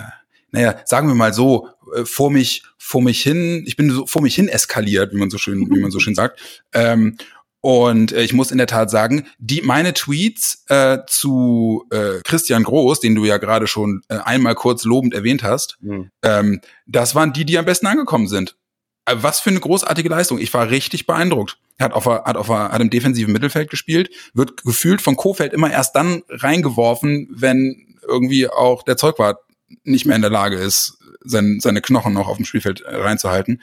naja, 0.51 0.75
sagen 0.85 1.07
wir 1.07 1.15
mal 1.15 1.33
so, 1.33 1.69
äh, 1.95 2.05
vor 2.05 2.29
mich, 2.29 2.63
vor 2.77 3.01
mich 3.01 3.21
hin, 3.23 3.63
ich 3.65 3.77
bin 3.77 3.89
so 3.89 4.05
vor 4.05 4.21
mich 4.21 4.35
hin 4.35 4.47
eskaliert, 4.47 5.13
wie 5.13 5.17
man 5.17 5.29
so 5.29 5.38
schön, 5.38 5.69
wie 5.73 5.79
man 5.79 5.91
so 5.91 6.00
schön 6.00 6.13
sagt. 6.13 6.39
Ähm, 6.73 7.17
Und 7.62 8.12
äh, 8.12 8.24
ich 8.24 8.34
muss 8.34 8.51
in 8.51 8.58
der 8.58 8.68
Tat 8.68 8.89
sagen, 8.89 9.27
die 9.38 9.62
meine 9.62 9.94
Tweets 9.94 10.65
äh, 10.68 11.00
zu 11.08 11.86
äh, 11.91 12.20
Christian 12.24 12.63
Groß, 12.63 13.00
den 13.00 13.15
du 13.15 13.24
ja 13.24 13.38
gerade 13.38 13.68
schon 13.68 14.01
äh, 14.10 14.18
einmal 14.18 14.56
kurz 14.56 14.84
lobend 14.84 15.13
erwähnt 15.13 15.44
hast, 15.44 15.77
mhm. 15.82 16.10
ähm, 16.24 16.62
das 16.88 17.13
waren 17.13 17.34
die, 17.34 17.46
die 17.46 17.60
am 17.60 17.65
besten 17.65 17.88
angekommen 17.88 18.27
sind. 18.27 18.58
Äh, 19.06 19.15
was 19.18 19.39
für 19.39 19.51
eine 19.51 19.60
großartige 19.60 20.10
Leistung. 20.10 20.39
Ich 20.39 20.53
war 20.53 20.70
richtig 20.70 21.06
beeindruckt. 21.06 21.58
Er 21.77 21.86
hat, 21.86 21.94
auf, 21.94 22.06
hat, 22.06 22.38
auf, 22.38 22.50
hat 22.50 22.82
im 22.82 22.89
defensiven 22.89 23.34
Mittelfeld 23.34 23.70
gespielt, 23.70 24.10
wird 24.34 24.63
gefühlt 24.63 25.01
von 25.01 25.15
Kofeld 25.15 25.53
immer 25.53 25.72
erst 25.72 25.96
dann 25.96 26.24
reingeworfen, 26.30 27.27
wenn 27.32 27.98
irgendwie 28.08 28.48
auch 28.48 28.84
der 28.84 28.98
Zeugwart 28.98 29.39
nicht 29.84 30.06
mehr 30.06 30.15
in 30.15 30.22
der 30.22 30.32
Lage 30.32 30.58
ist, 30.58 30.98
sein, 31.24 31.60
seine 31.62 31.82
Knochen 31.82 32.13
noch 32.13 32.27
auf 32.27 32.38
dem 32.38 32.46
Spielfeld 32.46 32.82
äh, 32.82 32.96
reinzuhalten. 32.96 33.62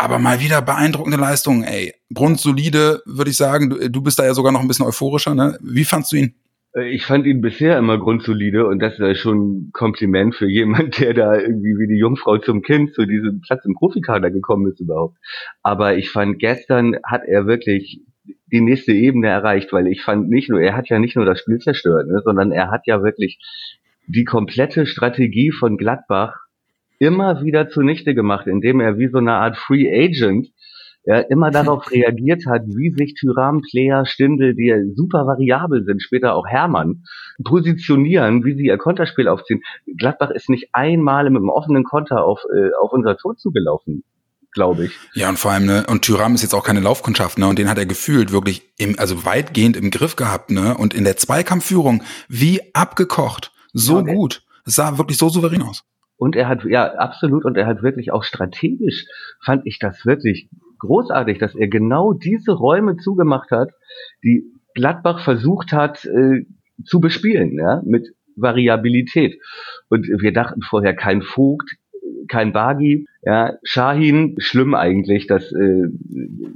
Aber 0.00 0.18
mal 0.18 0.40
wieder 0.40 0.62
beeindruckende 0.62 1.18
Leistungen, 1.18 1.62
ey. 1.62 1.92
Grundsolide, 2.14 3.02
würde 3.04 3.30
ich 3.30 3.36
sagen. 3.36 3.68
Du, 3.68 3.90
du 3.90 4.02
bist 4.02 4.18
da 4.18 4.24
ja 4.24 4.32
sogar 4.32 4.50
noch 4.50 4.62
ein 4.62 4.68
bisschen 4.68 4.86
euphorischer, 4.86 5.34
ne? 5.34 5.58
Wie 5.60 5.84
fandst 5.84 6.12
du 6.12 6.16
ihn? 6.16 6.34
Äh, 6.74 6.88
ich 6.88 7.04
fand 7.04 7.26
ihn 7.26 7.42
bisher 7.42 7.76
immer 7.76 7.98
grundsolide 7.98 8.66
und 8.66 8.78
das 8.78 8.98
ist 8.98 9.18
schon 9.18 9.38
ein 9.38 9.70
Kompliment 9.74 10.34
für 10.34 10.48
jemand, 10.48 10.98
der 11.00 11.12
da 11.12 11.38
irgendwie 11.38 11.76
wie 11.78 11.86
die 11.86 11.98
Jungfrau 11.98 12.38
zum 12.38 12.62
Kind 12.62 12.94
zu 12.94 13.04
diesem 13.04 13.42
Platz 13.42 13.66
im 13.66 13.74
Profikader 13.74 14.30
gekommen 14.30 14.72
ist 14.72 14.80
überhaupt. 14.80 15.18
Aber 15.62 15.98
ich 15.98 16.10
fand 16.10 16.38
gestern 16.38 16.96
hat 17.04 17.22
er 17.26 17.46
wirklich 17.46 18.00
die 18.50 18.62
nächste 18.62 18.92
Ebene 18.92 19.28
erreicht, 19.28 19.70
weil 19.70 19.86
ich 19.86 20.02
fand 20.02 20.30
nicht 20.30 20.48
nur, 20.48 20.62
er 20.62 20.76
hat 20.76 20.88
ja 20.88 20.98
nicht 20.98 21.16
nur 21.16 21.26
das 21.26 21.40
Spiel 21.40 21.58
zerstört, 21.58 22.06
ne, 22.06 22.22
sondern 22.24 22.52
er 22.52 22.70
hat 22.70 22.86
ja 22.86 23.02
wirklich 23.02 23.38
die 24.06 24.24
komplette 24.24 24.86
Strategie 24.86 25.50
von 25.50 25.76
Gladbach 25.76 26.46
immer 27.00 27.42
wieder 27.42 27.68
zunichte 27.68 28.14
gemacht, 28.14 28.46
indem 28.46 28.78
er 28.78 28.98
wie 28.98 29.08
so 29.08 29.18
eine 29.18 29.32
Art 29.32 29.56
Free 29.56 29.88
Agent 29.90 30.48
ja, 31.04 31.18
immer 31.18 31.50
darauf 31.50 31.90
reagiert 31.90 32.46
hat, 32.46 32.62
wie 32.66 32.90
sich 32.90 33.14
Tyram, 33.14 33.62
Player, 33.62 34.06
Stindel, 34.06 34.54
die 34.54 34.92
super 34.94 35.26
variabel 35.26 35.84
sind, 35.84 36.02
später 36.02 36.34
auch 36.34 36.46
Hermann, 36.46 37.04
positionieren, 37.42 38.44
wie 38.44 38.54
sie 38.54 38.66
ihr 38.66 38.78
Konterspiel 38.78 39.26
aufziehen. 39.26 39.62
Gladbach 39.96 40.30
ist 40.30 40.50
nicht 40.50 40.68
einmal 40.72 41.24
mit 41.30 41.38
einem 41.40 41.48
offenen 41.48 41.84
Konter 41.84 42.22
auf, 42.22 42.44
äh, 42.54 42.70
auf 42.80 42.92
unser 42.92 43.16
Tor 43.16 43.36
zugelaufen 43.36 44.04
glaube 44.52 44.86
ich. 44.86 44.92
Ja, 45.14 45.28
und 45.28 45.38
vor 45.38 45.52
allem, 45.52 45.66
ne, 45.66 45.86
und 45.88 46.02
Tyram 46.02 46.34
ist 46.34 46.42
jetzt 46.42 46.54
auch 46.54 46.64
keine 46.64 46.80
Laufkundschaft, 46.80 47.38
ne, 47.38 47.46
und 47.46 47.56
den 47.56 47.68
hat 47.68 47.78
er 47.78 47.86
gefühlt 47.86 48.32
wirklich 48.32 48.62
im, 48.78 48.98
also 48.98 49.24
weitgehend 49.24 49.76
im 49.76 49.92
Griff 49.92 50.16
gehabt, 50.16 50.50
ne, 50.50 50.76
und 50.76 50.92
in 50.92 51.04
der 51.04 51.16
Zweikampfführung 51.16 52.02
wie 52.28 52.60
abgekocht, 52.74 53.52
so 53.72 53.98
ja, 53.98 54.12
gut. 54.12 54.42
Es 54.66 54.74
sah 54.74 54.98
wirklich 54.98 55.18
so 55.18 55.28
souverän 55.28 55.62
aus. 55.62 55.84
Und 56.20 56.36
er 56.36 56.48
hat, 56.48 56.64
ja, 56.64 56.96
absolut, 56.96 57.46
und 57.46 57.56
er 57.56 57.66
hat 57.66 57.82
wirklich 57.82 58.12
auch 58.12 58.24
strategisch, 58.24 59.06
fand 59.42 59.62
ich 59.64 59.78
das 59.78 60.04
wirklich 60.04 60.50
großartig, 60.78 61.38
dass 61.38 61.54
er 61.54 61.66
genau 61.66 62.12
diese 62.12 62.52
Räume 62.52 62.98
zugemacht 62.98 63.50
hat, 63.50 63.70
die 64.22 64.44
Gladbach 64.74 65.24
versucht 65.24 65.72
hat 65.72 66.04
äh, 66.04 66.44
zu 66.84 67.00
bespielen, 67.00 67.54
ja, 67.54 67.80
mit 67.86 68.14
Variabilität. 68.36 69.40
Und 69.88 70.08
wir 70.08 70.34
dachten 70.34 70.60
vorher 70.60 70.94
kein 70.94 71.22
Vogt, 71.22 71.70
kein 72.28 72.52
Bagi, 72.52 73.06
ja, 73.22 73.54
Shahin, 73.62 74.36
schlimm 74.40 74.74
eigentlich, 74.74 75.26
dass 75.26 75.50
äh, 75.52 75.88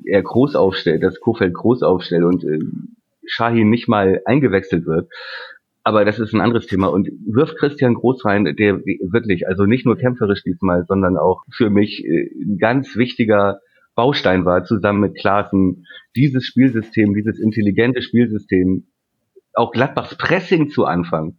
er 0.05 0.23
groß 0.23 0.57
aufstellt, 0.57 1.03
dass 1.03 1.21
Kofeld 1.21 1.55
groß 1.55 1.83
aufstellt 1.83 2.25
und 2.25 2.45
äh, 2.45 2.59
Shahin 3.25 3.71
nicht 3.71 3.89
mal 3.89 4.21
eingewechselt 4.27 4.85
wird 4.85 5.09
aber 5.85 6.07
das 6.07 6.19
ist 6.19 6.33
ein 6.33 6.41
anderes 6.41 6.67
Thema. 6.67 6.89
Und 6.89 7.09
wirft 7.27 7.57
Christian 7.59 7.95
Groß 7.95 8.25
rein, 8.25 8.45
der 8.45 8.79
wirklich, 8.79 9.47
also 9.47 9.67
nicht 9.67 9.85
nur 9.85 9.99
kämpferisch 9.99 10.43
diesmal, 10.43 10.87
sondern 10.89 11.19
auch 11.19 11.43
für 11.53 11.69
mich 11.69 12.03
äh, 12.05 12.31
ein 12.43 12.57
ganz 12.59 12.97
wichtiger 12.97 13.61
Baustein 13.95 14.45
war, 14.47 14.65
zusammen 14.65 15.01
mit 15.01 15.17
Klaassen, 15.17 15.87
dieses 16.17 16.47
Spielsystem, 16.47 17.15
dieses 17.15 17.39
intelligente 17.39 18.03
Spielsystem, 18.03 18.87
auch 19.53 19.71
Gladbachs 19.71 20.17
Pressing 20.17 20.71
zu 20.71 20.87
anfangen, 20.87 21.37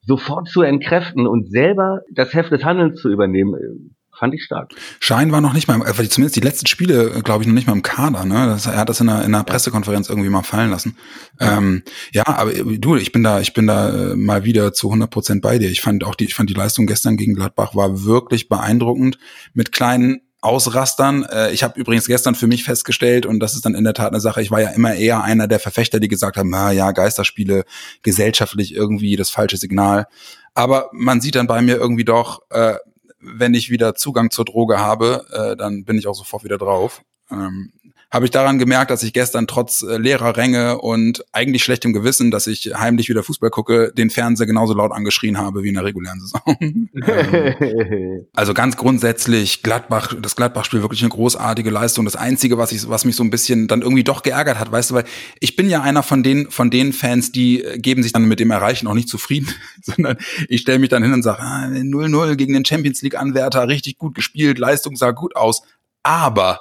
sofort 0.00 0.48
zu 0.48 0.62
entkräften 0.62 1.26
und 1.26 1.50
selber 1.50 2.00
das 2.10 2.32
Heft 2.32 2.52
des 2.52 2.64
Handelns 2.64 3.00
zu 3.00 3.10
übernehmen 3.10 3.96
fand 4.20 4.34
ich 4.34 4.44
stark. 4.44 4.72
Schein 5.00 5.32
war 5.32 5.40
noch 5.40 5.54
nicht 5.54 5.66
mal, 5.66 5.80
äh, 5.80 6.08
zumindest 6.08 6.36
die 6.36 6.40
letzten 6.40 6.66
Spiele, 6.66 7.22
glaube 7.24 7.42
ich, 7.42 7.48
noch 7.48 7.54
nicht 7.54 7.66
mal 7.66 7.72
im 7.72 7.82
Kader. 7.82 8.24
Ne? 8.24 8.46
Das, 8.46 8.66
er 8.66 8.76
hat 8.76 8.88
das 8.90 9.00
in 9.00 9.08
einer, 9.08 9.24
in 9.24 9.34
einer 9.34 9.44
Pressekonferenz 9.44 10.08
irgendwie 10.08 10.28
mal 10.28 10.42
fallen 10.42 10.70
lassen. 10.70 10.96
Ja. 11.40 11.56
Ähm, 11.56 11.82
ja, 12.12 12.26
aber 12.26 12.54
äh, 12.54 12.78
du, 12.78 12.96
ich 12.96 13.12
bin 13.12 13.24
da, 13.24 13.40
ich 13.40 13.54
bin 13.54 13.66
da 13.66 14.12
äh, 14.12 14.16
mal 14.16 14.44
wieder 14.44 14.72
zu 14.72 14.88
100 14.88 15.10
Prozent 15.10 15.42
bei 15.42 15.58
dir. 15.58 15.70
Ich 15.70 15.80
fand 15.80 16.04
auch 16.04 16.14
die, 16.14 16.26
ich 16.26 16.34
fand 16.34 16.50
die 16.50 16.54
Leistung 16.54 16.86
gestern 16.86 17.16
gegen 17.16 17.34
Gladbach 17.34 17.74
war 17.74 18.04
wirklich 18.04 18.48
beeindruckend 18.48 19.18
mit 19.54 19.72
kleinen 19.72 20.20
Ausrastern. 20.42 21.26
Ich 21.52 21.62
habe 21.62 21.78
übrigens 21.78 22.06
gestern 22.06 22.34
für 22.34 22.46
mich 22.46 22.64
festgestellt, 22.64 23.26
und 23.26 23.40
das 23.40 23.54
ist 23.54 23.66
dann 23.66 23.74
in 23.74 23.84
der 23.84 23.92
Tat 23.92 24.10
eine 24.10 24.20
Sache, 24.20 24.40
ich 24.40 24.50
war 24.50 24.62
ja 24.62 24.70
immer 24.70 24.94
eher 24.94 25.22
einer 25.22 25.46
der 25.46 25.60
Verfechter, 25.60 26.00
die 26.00 26.08
gesagt 26.08 26.38
haben, 26.38 26.48
na 26.48 26.72
ja, 26.72 26.92
Geisterspiele, 26.92 27.64
gesellschaftlich 28.02 28.74
irgendwie 28.74 29.16
das 29.16 29.28
falsche 29.28 29.58
Signal. 29.58 30.06
Aber 30.54 30.88
man 30.92 31.20
sieht 31.20 31.34
dann 31.34 31.46
bei 31.46 31.60
mir 31.60 31.76
irgendwie 31.76 32.06
doch, 32.06 32.40
äh, 32.48 32.76
wenn 33.20 33.54
ich 33.54 33.70
wieder 33.70 33.94
Zugang 33.94 34.30
zur 34.30 34.44
Droge 34.44 34.78
habe, 34.78 35.26
äh, 35.32 35.56
dann 35.56 35.84
bin 35.84 35.98
ich 35.98 36.06
auch 36.06 36.14
sofort 36.14 36.44
wieder 36.44 36.58
drauf. 36.58 37.02
Ähm, 37.30 37.72
habe 38.10 38.24
ich 38.24 38.30
daran 38.32 38.58
gemerkt, 38.58 38.90
dass 38.90 39.02
ich 39.02 39.12
gestern 39.12 39.46
trotz 39.46 39.82
äh, 39.82 39.96
leerer 39.96 40.36
Ränge 40.36 40.78
und 40.78 41.24
eigentlich 41.32 41.62
schlechtem 41.62 41.92
Gewissen, 41.92 42.30
dass 42.30 42.48
ich 42.48 42.72
heimlich 42.74 43.08
wieder 43.08 43.22
Fußball 43.22 43.50
gucke, 43.50 43.92
den 43.96 44.10
Fernseher 44.10 44.46
genauso 44.46 44.74
laut 44.74 44.90
angeschrien 44.90 45.38
habe 45.38 45.62
wie 45.62 45.68
in 45.68 45.74
der 45.74 45.84
regulären 45.84 46.20
Saison. 46.20 46.40
ähm, 47.06 48.26
also 48.34 48.52
ganz 48.52 48.76
grundsätzlich 48.76 49.62
Gladbach, 49.62 50.14
das 50.20 50.34
Gladbach-Spiel 50.34 50.82
wirklich 50.82 51.02
eine 51.02 51.10
großartige 51.10 51.70
Leistung. 51.70 52.04
Das 52.04 52.16
Einzige, 52.16 52.58
was 52.58 52.72
ich, 52.72 52.88
was 52.88 53.04
mich 53.04 53.14
so 53.14 53.22
ein 53.22 53.30
bisschen 53.30 53.68
dann 53.68 53.82
irgendwie 53.82 54.04
doch 54.04 54.22
geärgert 54.22 54.58
hat, 54.58 54.72
weißt 54.72 54.90
du, 54.90 54.94
weil 54.96 55.04
ich 55.38 55.54
bin 55.54 55.70
ja 55.70 55.80
einer 55.80 56.02
von 56.02 56.24
den, 56.24 56.50
von 56.50 56.70
den 56.70 56.92
Fans, 56.92 57.30
die 57.30 57.64
geben 57.76 58.02
sich 58.02 58.12
dann 58.12 58.24
mit 58.24 58.40
dem 58.40 58.50
Erreichen 58.50 58.88
auch 58.88 58.94
nicht 58.94 59.08
zufrieden, 59.08 59.48
sondern 59.82 60.16
ich 60.48 60.62
stelle 60.62 60.80
mich 60.80 60.88
dann 60.88 61.04
hin 61.04 61.12
und 61.12 61.22
sage, 61.22 61.42
ah, 61.42 61.66
0-0 61.66 62.34
gegen 62.34 62.54
den 62.54 62.64
Champions 62.64 63.02
League-Anwärter, 63.02 63.68
richtig 63.68 63.98
gut 63.98 64.16
gespielt, 64.16 64.58
Leistung 64.58 64.96
sah 64.96 65.12
gut 65.12 65.36
aus 65.36 65.62
aber 66.02 66.60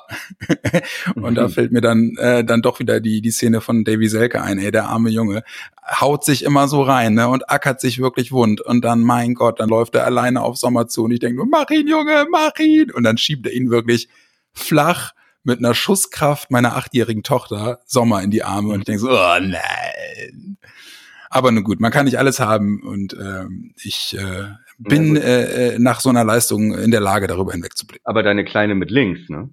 und 1.15 1.36
da 1.36 1.48
mhm. 1.48 1.51
fällt 1.51 1.72
mir 1.72 1.81
dann 1.81 2.15
äh, 2.17 2.43
dann 2.43 2.62
doch 2.62 2.79
wieder 2.79 3.00
die 3.00 3.22
die 3.22 3.31
Szene 3.31 3.62
von 3.62 3.84
Davy 3.84 4.08
Selke 4.10 4.41
ein, 4.41 4.60
ey, 4.60 4.72
der 4.72 4.88
arme 4.88 5.10
Junge 5.10 5.43
haut 6.01 6.24
sich 6.24 6.43
immer 6.43 6.67
so 6.67 6.81
rein, 6.81 7.13
ne, 7.13 7.27
und 7.29 7.50
ackert 7.50 7.81
sich 7.81 8.00
wirklich 8.00 8.31
wund 8.31 8.62
und 8.62 8.84
dann 8.84 9.01
mein 9.01 9.34
Gott, 9.34 9.60
dann 9.60 9.69
läuft 9.69 9.96
er 9.96 10.05
alleine 10.05 10.41
auf 10.41 10.58
Sommer 10.58 10.88
zu 10.88 11.05
und 11.05 11.12
ich 11.12 11.19
denke 11.19 11.38
nur, 11.38 11.48
mach 11.48 11.69
ihn, 11.69 11.88
Junge, 11.88 12.27
mach 12.29 12.58
ihn 12.60 12.91
und 12.91 13.03
dann 13.03 13.17
schiebt 13.17 13.48
er 13.48 13.53
ihn 13.53 13.69
wirklich 13.69 14.10
flach 14.53 15.13
mit 15.43 15.60
einer 15.60 15.74
Schusskraft 15.74 16.51
meiner 16.51 16.75
achtjährigen 16.75 17.24
Tochter 17.24 17.79
Sommer 17.86 18.22
in 18.22 18.31
die 18.31 18.43
Arme 18.43 18.74
und 18.74 18.79
ich 18.79 18.86
denke 18.86 19.01
so, 19.01 19.10
oh 19.10 19.39
nein. 19.39 20.58
Aber 21.29 21.51
nun 21.51 21.63
gut, 21.63 21.79
man 21.79 21.91
kann 21.91 22.05
nicht 22.05 22.17
alles 22.17 22.39
haben 22.39 22.81
und 22.81 23.13
ähm, 23.13 23.74
ich 23.84 24.17
äh, 24.17 24.48
bin 24.80 25.16
ja, 25.16 25.22
äh, 25.22 25.76
äh, 25.76 25.80
nach 25.80 26.00
so 26.00 26.10
einer 26.10 26.24
Leistung 26.24 26.74
in 26.74 26.92
der 26.92 27.02
Lage, 27.02 27.28
darüber 27.28 27.52
hinwegzublicken. 27.52 28.06
Aber 28.06 28.24
deine 28.24 28.46
Kleine 28.46 28.76
mit 28.76 28.90
links, 28.90 29.30
ne? 29.30 29.50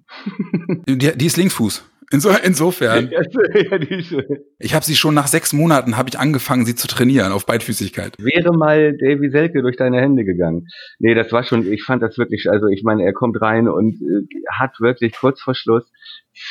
die, 0.87 1.17
die 1.17 1.25
ist 1.25 1.37
Linksfuß. 1.37 1.83
Inso, 2.11 2.29
insofern. 2.43 3.11
Ich 4.59 4.73
habe 4.73 4.83
sie 4.83 4.95
schon 4.95 5.13
nach 5.13 5.27
sechs 5.27 5.53
Monaten 5.53 5.97
habe 5.97 6.09
ich 6.09 6.17
angefangen, 6.17 6.65
sie 6.65 6.73
zu 6.73 6.87
trainieren 6.87 7.31
auf 7.31 7.45
Beidfüßigkeit. 7.45 8.17
Wäre 8.17 8.57
mal 8.57 8.97
Davy 8.97 9.29
Selke 9.29 9.61
durch 9.61 9.77
deine 9.77 10.01
Hände 10.01 10.25
gegangen. 10.25 10.67
Nee, 10.99 11.13
das 11.13 11.31
war 11.31 11.43
schon, 11.43 11.71
ich 11.71 11.83
fand 11.83 12.01
das 12.01 12.17
wirklich, 12.17 12.49
also 12.49 12.67
ich 12.67 12.83
meine, 12.83 13.03
er 13.03 13.13
kommt 13.13 13.39
rein 13.41 13.67
und 13.67 14.01
äh, 14.01 14.25
hat 14.51 14.79
wirklich 14.79 15.13
kurz 15.15 15.41
vor 15.41 15.53
Schluss 15.53 15.83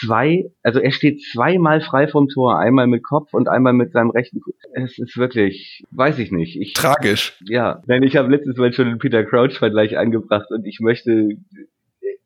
zwei, 0.00 0.50
also 0.62 0.80
er 0.80 0.92
steht 0.92 1.22
zweimal 1.32 1.80
frei 1.80 2.08
vom 2.08 2.28
Tor, 2.28 2.58
einmal 2.58 2.86
mit 2.86 3.02
Kopf 3.02 3.32
und 3.32 3.48
einmal 3.48 3.72
mit 3.72 3.92
seinem 3.92 4.10
rechten 4.10 4.40
Fuß. 4.40 4.54
Es 4.74 4.98
ist 4.98 5.16
wirklich, 5.16 5.84
weiß 5.90 6.18
ich 6.18 6.32
nicht. 6.32 6.60
Ich, 6.60 6.74
Tragisch. 6.74 7.38
Ja, 7.46 7.82
denn 7.88 8.02
ich 8.02 8.16
habe 8.16 8.30
letztes 8.30 8.56
Mal 8.56 8.72
schon 8.72 8.88
den 8.88 8.98
Peter 8.98 9.24
Crouch-Vergleich 9.24 9.96
angebracht 9.96 10.50
und 10.50 10.64
ich 10.64 10.80
möchte, 10.80 11.28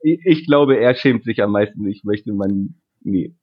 ich, 0.02 0.20
ich 0.24 0.46
glaube, 0.46 0.76
er 0.76 0.94
schämt 0.94 1.24
sich 1.24 1.42
am 1.42 1.52
meisten. 1.52 1.86
Ich 1.88 2.04
möchte 2.04 2.32
man, 2.32 2.79
nee 3.04 3.34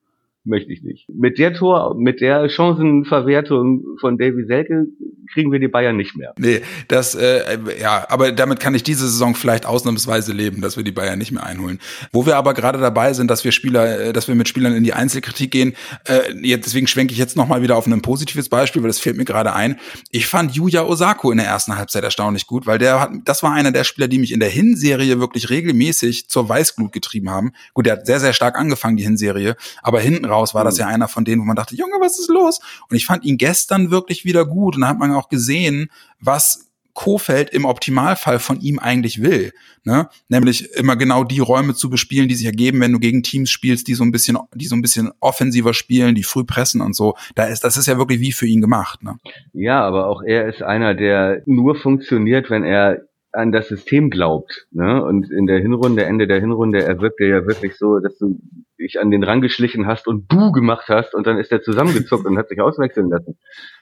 möchte 0.48 0.72
ich 0.72 0.82
nicht. 0.84 1.08
Mit 1.10 1.38
der 1.38 1.54
Tor, 1.54 1.96
mit 1.98 2.22
der 2.22 2.50
Chancenverwertung 2.50 3.98
von 4.00 4.18
Davy 4.18 4.46
Selke 4.46 4.88
kriegen 5.34 5.52
wir 5.52 5.60
die 5.60 5.68
Bayern 5.68 5.98
nicht 5.98 6.16
mehr. 6.16 6.34
Nee, 6.38 6.62
das, 6.88 7.16
äh, 7.16 7.58
ja, 7.80 8.06
aber 8.10 8.32
damit 8.32 8.60
kann 8.60 8.74
ich 8.76 8.84
diese 8.84 9.08
Saison 9.08 9.36
vielleicht 9.36 9.66
ausnahmsweise 9.66 10.34
leben, 10.34 10.62
dass 10.62 10.78
wir 10.78 10.84
die 10.84 10.92
Bayern 10.92 11.20
nicht 11.20 11.32
mehr 11.32 11.44
einholen. 11.44 11.80
Wo 12.12 12.26
wir 12.26 12.38
aber 12.38 12.54
gerade 12.54 12.80
dabei 12.80 13.14
sind, 13.14 13.30
dass 13.30 13.44
wir 13.44 13.52
Spieler, 13.52 14.00
äh, 14.00 14.14
dass 14.14 14.28
wir 14.28 14.36
mit 14.36 14.48
Spielern 14.48 14.74
in 14.74 14.84
die 14.84 14.94
Einzelkritik 14.94 15.52
gehen, 15.52 15.76
äh, 16.06 16.34
jetzt, 16.42 16.66
deswegen 16.66 16.88
schwenke 16.88 17.14
ich 17.14 17.20
jetzt 17.20 17.36
nochmal 17.36 17.62
wieder 17.62 17.76
auf 17.76 17.86
ein 17.88 18.02
positives 18.02 18.50
Beispiel, 18.50 18.82
weil 18.82 18.90
das 18.90 19.00
fällt 19.00 19.18
mir 19.18 19.26
gerade 19.26 19.54
ein. 19.54 19.80
Ich 20.12 20.28
fand 20.28 20.56
Yuya 20.56 20.84
Osako 20.84 21.32
in 21.32 21.38
der 21.38 21.48
ersten 21.48 21.78
Halbzeit 21.78 22.04
erstaunlich 22.04 22.48
gut, 22.48 22.66
weil 22.66 22.78
der 22.78 23.02
hat, 23.02 23.12
das 23.26 23.44
war 23.44 23.54
einer 23.54 23.72
der 23.72 23.84
Spieler, 23.84 24.08
die 24.08 24.20
mich 24.20 24.32
in 24.32 24.40
der 24.40 24.50
Hinserie 24.50 25.20
wirklich 25.20 25.50
regelmäßig 25.50 26.30
zur 26.30 26.48
Weißglut 26.48 26.92
getrieben 26.92 27.30
haben. 27.30 27.52
Gut, 27.74 27.86
der 27.86 27.94
hat 27.94 28.06
sehr, 28.06 28.20
sehr 28.20 28.34
stark 28.34 28.58
angefangen, 28.58 28.98
die 28.98 29.04
Hinserie, 29.04 29.56
aber 29.82 30.00
hinten 30.00 30.26
raus 30.26 30.37
raus 30.38 30.54
war 30.54 30.64
das 30.64 30.76
mhm. 30.76 30.82
ja 30.82 30.88
einer 30.88 31.08
von 31.08 31.26
denen, 31.26 31.42
wo 31.42 31.46
man 31.46 31.56
dachte, 31.56 31.76
Junge, 31.76 31.96
was 32.00 32.20
ist 32.20 32.30
los? 32.30 32.60
Und 32.90 32.96
ich 32.96 33.06
fand 33.06 33.26
ihn 33.26 33.38
gestern 33.38 33.92
wirklich 33.92 34.26
wieder 34.26 34.46
gut 34.46 34.76
und 34.76 34.82
da 34.82 34.88
hat 34.88 35.00
man 35.00 35.14
auch 35.14 35.30
gesehen, 35.30 35.90
was 36.20 36.68
Kofeld 36.98 37.52
im 37.52 37.66
Optimalfall 37.66 38.40
von 38.40 38.60
ihm 38.60 38.80
eigentlich 38.80 39.22
will. 39.22 39.54
Ne? 39.84 40.10
Nämlich 40.30 40.74
immer 40.74 40.96
genau 40.96 41.24
die 41.24 41.38
Räume 41.38 41.76
zu 41.76 41.92
bespielen, 41.92 42.28
die 42.28 42.34
sich 42.34 42.48
ergeben, 42.48 42.82
wenn 42.82 42.92
du 42.92 42.98
gegen 42.98 43.22
Teams 43.22 43.52
spielst, 43.52 43.88
die 43.88 43.94
so 43.94 44.04
ein 44.04 44.12
bisschen, 44.12 44.40
die 44.56 44.66
so 44.66 44.76
ein 44.76 44.82
bisschen 44.82 45.12
offensiver 45.20 45.76
spielen, 45.76 46.16
die 46.16 46.24
früh 46.24 46.44
pressen 46.44 46.82
und 46.82 46.96
so. 46.96 47.14
Da 47.36 47.46
ist, 47.46 47.64
das 47.64 47.78
ist 47.78 47.86
ja 47.86 48.00
wirklich 48.00 48.20
wie 48.20 48.32
für 48.32 48.48
ihn 48.48 48.62
gemacht. 48.62 49.04
Ne? 49.04 49.16
Ja, 49.54 49.82
aber 49.82 50.08
auch 50.08 50.24
er 50.24 50.48
ist 50.48 50.64
einer, 50.64 50.96
der 50.96 51.44
nur 51.46 51.76
funktioniert, 51.76 52.50
wenn 52.50 52.64
er 52.64 53.07
an 53.38 53.52
das 53.52 53.68
System 53.68 54.10
glaubt. 54.10 54.68
Ne? 54.72 55.04
Und 55.04 55.30
in 55.32 55.46
der 55.46 55.60
Hinrunde, 55.60 56.06
Ende 56.06 56.28
der 56.28 56.40
Hinrunde, 56.40 56.84
er 56.84 57.00
wirkte 57.00 57.26
ja 57.26 57.46
wirklich 57.46 57.78
so, 57.78 58.00
dass 58.00 58.18
du 58.18 58.40
dich 58.80 59.00
an 59.00 59.12
den 59.12 59.24
rangeschlichen 59.24 59.86
hast 59.86 60.08
und 60.08 60.32
du 60.32 60.52
gemacht 60.52 60.88
hast 60.90 61.14
und 61.14 61.28
dann 61.28 61.38
ist 61.38 61.52
er 61.52 61.62
zusammengezuckt 61.62 62.26
und 62.26 62.38
hat 62.38 62.50
sich 62.50 62.62
auswechseln 62.62 63.10
lassen. 63.10 63.38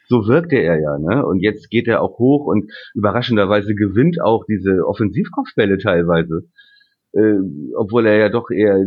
So 0.07 0.27
wirkte 0.27 0.57
er 0.57 0.79
ja, 0.79 0.99
ne? 0.99 1.25
Und 1.25 1.39
jetzt 1.39 1.69
geht 1.69 1.87
er 1.87 2.01
auch 2.01 2.19
hoch 2.19 2.45
und 2.45 2.69
überraschenderweise 2.93 3.75
gewinnt 3.75 4.21
auch 4.21 4.43
diese 4.45 4.85
Offensivkopfbälle 4.85 5.77
teilweise. 5.77 6.43
Äh, 7.13 7.39
obwohl 7.75 8.07
er 8.07 8.17
ja 8.17 8.29
doch 8.29 8.51
eher 8.51 8.77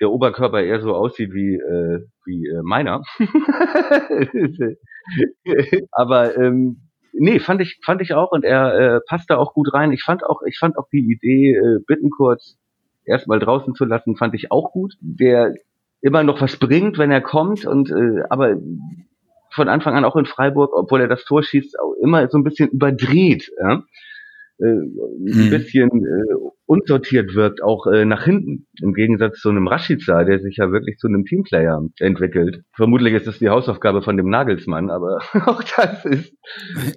der 0.00 0.10
Oberkörper 0.10 0.62
eher 0.62 0.80
so 0.80 0.94
aussieht 0.94 1.34
wie 1.34 1.56
äh, 1.56 2.00
wie 2.24 2.46
äh, 2.46 2.62
meiner. 2.62 3.02
Aber 5.92 6.36
ähm, 6.38 6.85
nee, 7.18 7.38
fand 7.38 7.60
ich, 7.60 7.78
fand 7.84 8.00
ich 8.02 8.14
auch 8.14 8.32
und 8.32 8.44
er 8.44 8.74
äh, 8.96 9.00
passte 9.06 9.38
auch 9.38 9.54
gut 9.54 9.72
rein. 9.72 9.92
Ich 9.92 10.02
fand 10.02 10.24
auch, 10.24 10.42
ich 10.46 10.58
fand 10.58 10.78
auch 10.78 10.88
die 10.92 11.10
Idee, 11.10 11.54
äh, 11.54 11.78
Bittenkurz 11.86 12.58
erstmal 13.04 13.38
draußen 13.38 13.74
zu 13.74 13.84
lassen, 13.84 14.16
fand 14.16 14.34
ich 14.34 14.50
auch 14.50 14.72
gut. 14.72 14.94
Der 15.00 15.54
immer 16.00 16.22
noch 16.22 16.40
was 16.40 16.56
bringt, 16.56 16.98
wenn 16.98 17.10
er 17.10 17.20
kommt 17.20 17.66
und 17.66 17.90
äh, 17.90 18.22
aber 18.28 18.56
von 19.50 19.68
Anfang 19.68 19.94
an 19.96 20.04
auch 20.04 20.16
in 20.16 20.26
Freiburg, 20.26 20.72
obwohl 20.74 21.00
er 21.00 21.08
das 21.08 21.24
Tor 21.24 21.42
schießt, 21.42 21.78
auch 21.80 21.94
immer 22.02 22.28
so 22.28 22.38
ein 22.38 22.44
bisschen 22.44 22.68
überdreht. 22.68 23.50
Ja? 23.60 23.82
Äh, 24.58 24.64
ein 24.64 25.32
hm. 25.32 25.50
bisschen 25.50 25.88
äh, 25.88 26.34
unsortiert 26.66 27.34
wirkt, 27.34 27.62
auch 27.62 27.86
äh, 27.86 28.04
nach 28.04 28.24
hinten. 28.24 28.66
Im 28.82 28.92
Gegensatz 28.92 29.38
zu 29.38 29.50
einem 29.50 29.68
Rashica, 29.68 30.24
der 30.24 30.40
sich 30.40 30.56
ja 30.56 30.70
wirklich 30.72 30.98
zu 30.98 31.06
einem 31.06 31.24
Teamplayer 31.24 31.80
entwickelt. 32.00 32.62
Vermutlich 32.72 33.14
ist 33.14 33.26
das 33.26 33.38
die 33.38 33.48
Hausaufgabe 33.48 34.02
von 34.02 34.16
dem 34.16 34.28
Nagelsmann, 34.28 34.90
aber 34.90 35.20
auch 35.46 35.62
das 35.76 36.04
ist, 36.04 36.34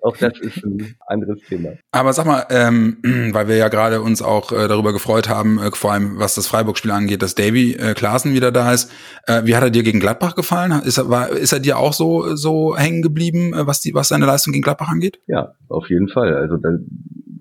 auch 0.02 0.18
das 0.18 0.40
ist 0.40 0.64
ein 0.66 0.96
anderes 1.08 1.42
Thema. 1.48 1.74
Aber 1.92 2.14
sag 2.14 2.26
mal, 2.26 2.46
ähm, 2.50 2.98
weil 3.32 3.48
wir 3.48 3.56
ja 3.56 3.70
gerade 3.70 4.02
uns 4.02 4.22
auch 4.22 4.52
äh, 4.52 4.68
darüber 4.68 4.92
gefreut 4.92 5.30
haben, 5.30 5.60
äh, 5.60 5.72
vor 5.72 5.94
allem 5.94 6.18
was 6.18 6.36
das 6.36 6.48
Freiburg-Spiel 6.48 6.92
angeht, 6.92 7.22
dass 7.22 7.36
Davy 7.36 7.74
äh, 7.74 7.94
Klaassen 7.94 8.34
wieder 8.34 8.52
da 8.52 8.74
ist. 8.74 8.92
Äh, 9.28 9.44
wie 9.46 9.56
hat 9.56 9.64
er 9.64 9.70
dir 9.70 9.84
gegen 9.84 10.00
Gladbach 10.00 10.36
gefallen? 10.36 10.72
Ist 10.84 10.98
er, 10.98 11.10
war, 11.10 11.30
ist 11.30 11.54
er 11.54 11.60
dir 11.60 11.78
auch 11.78 11.94
so, 11.94 12.36
so 12.36 12.76
hängen 12.76 13.04
geblieben, 13.04 13.54
äh, 13.54 13.68
was, 13.68 13.82
die, 13.82 13.94
was 13.94 14.08
seine 14.08 14.26
Leistung 14.26 14.52
gegen 14.52 14.64
Gladbach 14.64 14.90
angeht? 14.90 15.20
Ja, 15.28 15.54
auf 15.68 15.90
jeden 15.90 16.10
Fall. 16.10 16.36
Also 16.36 16.58
da, 16.58 16.70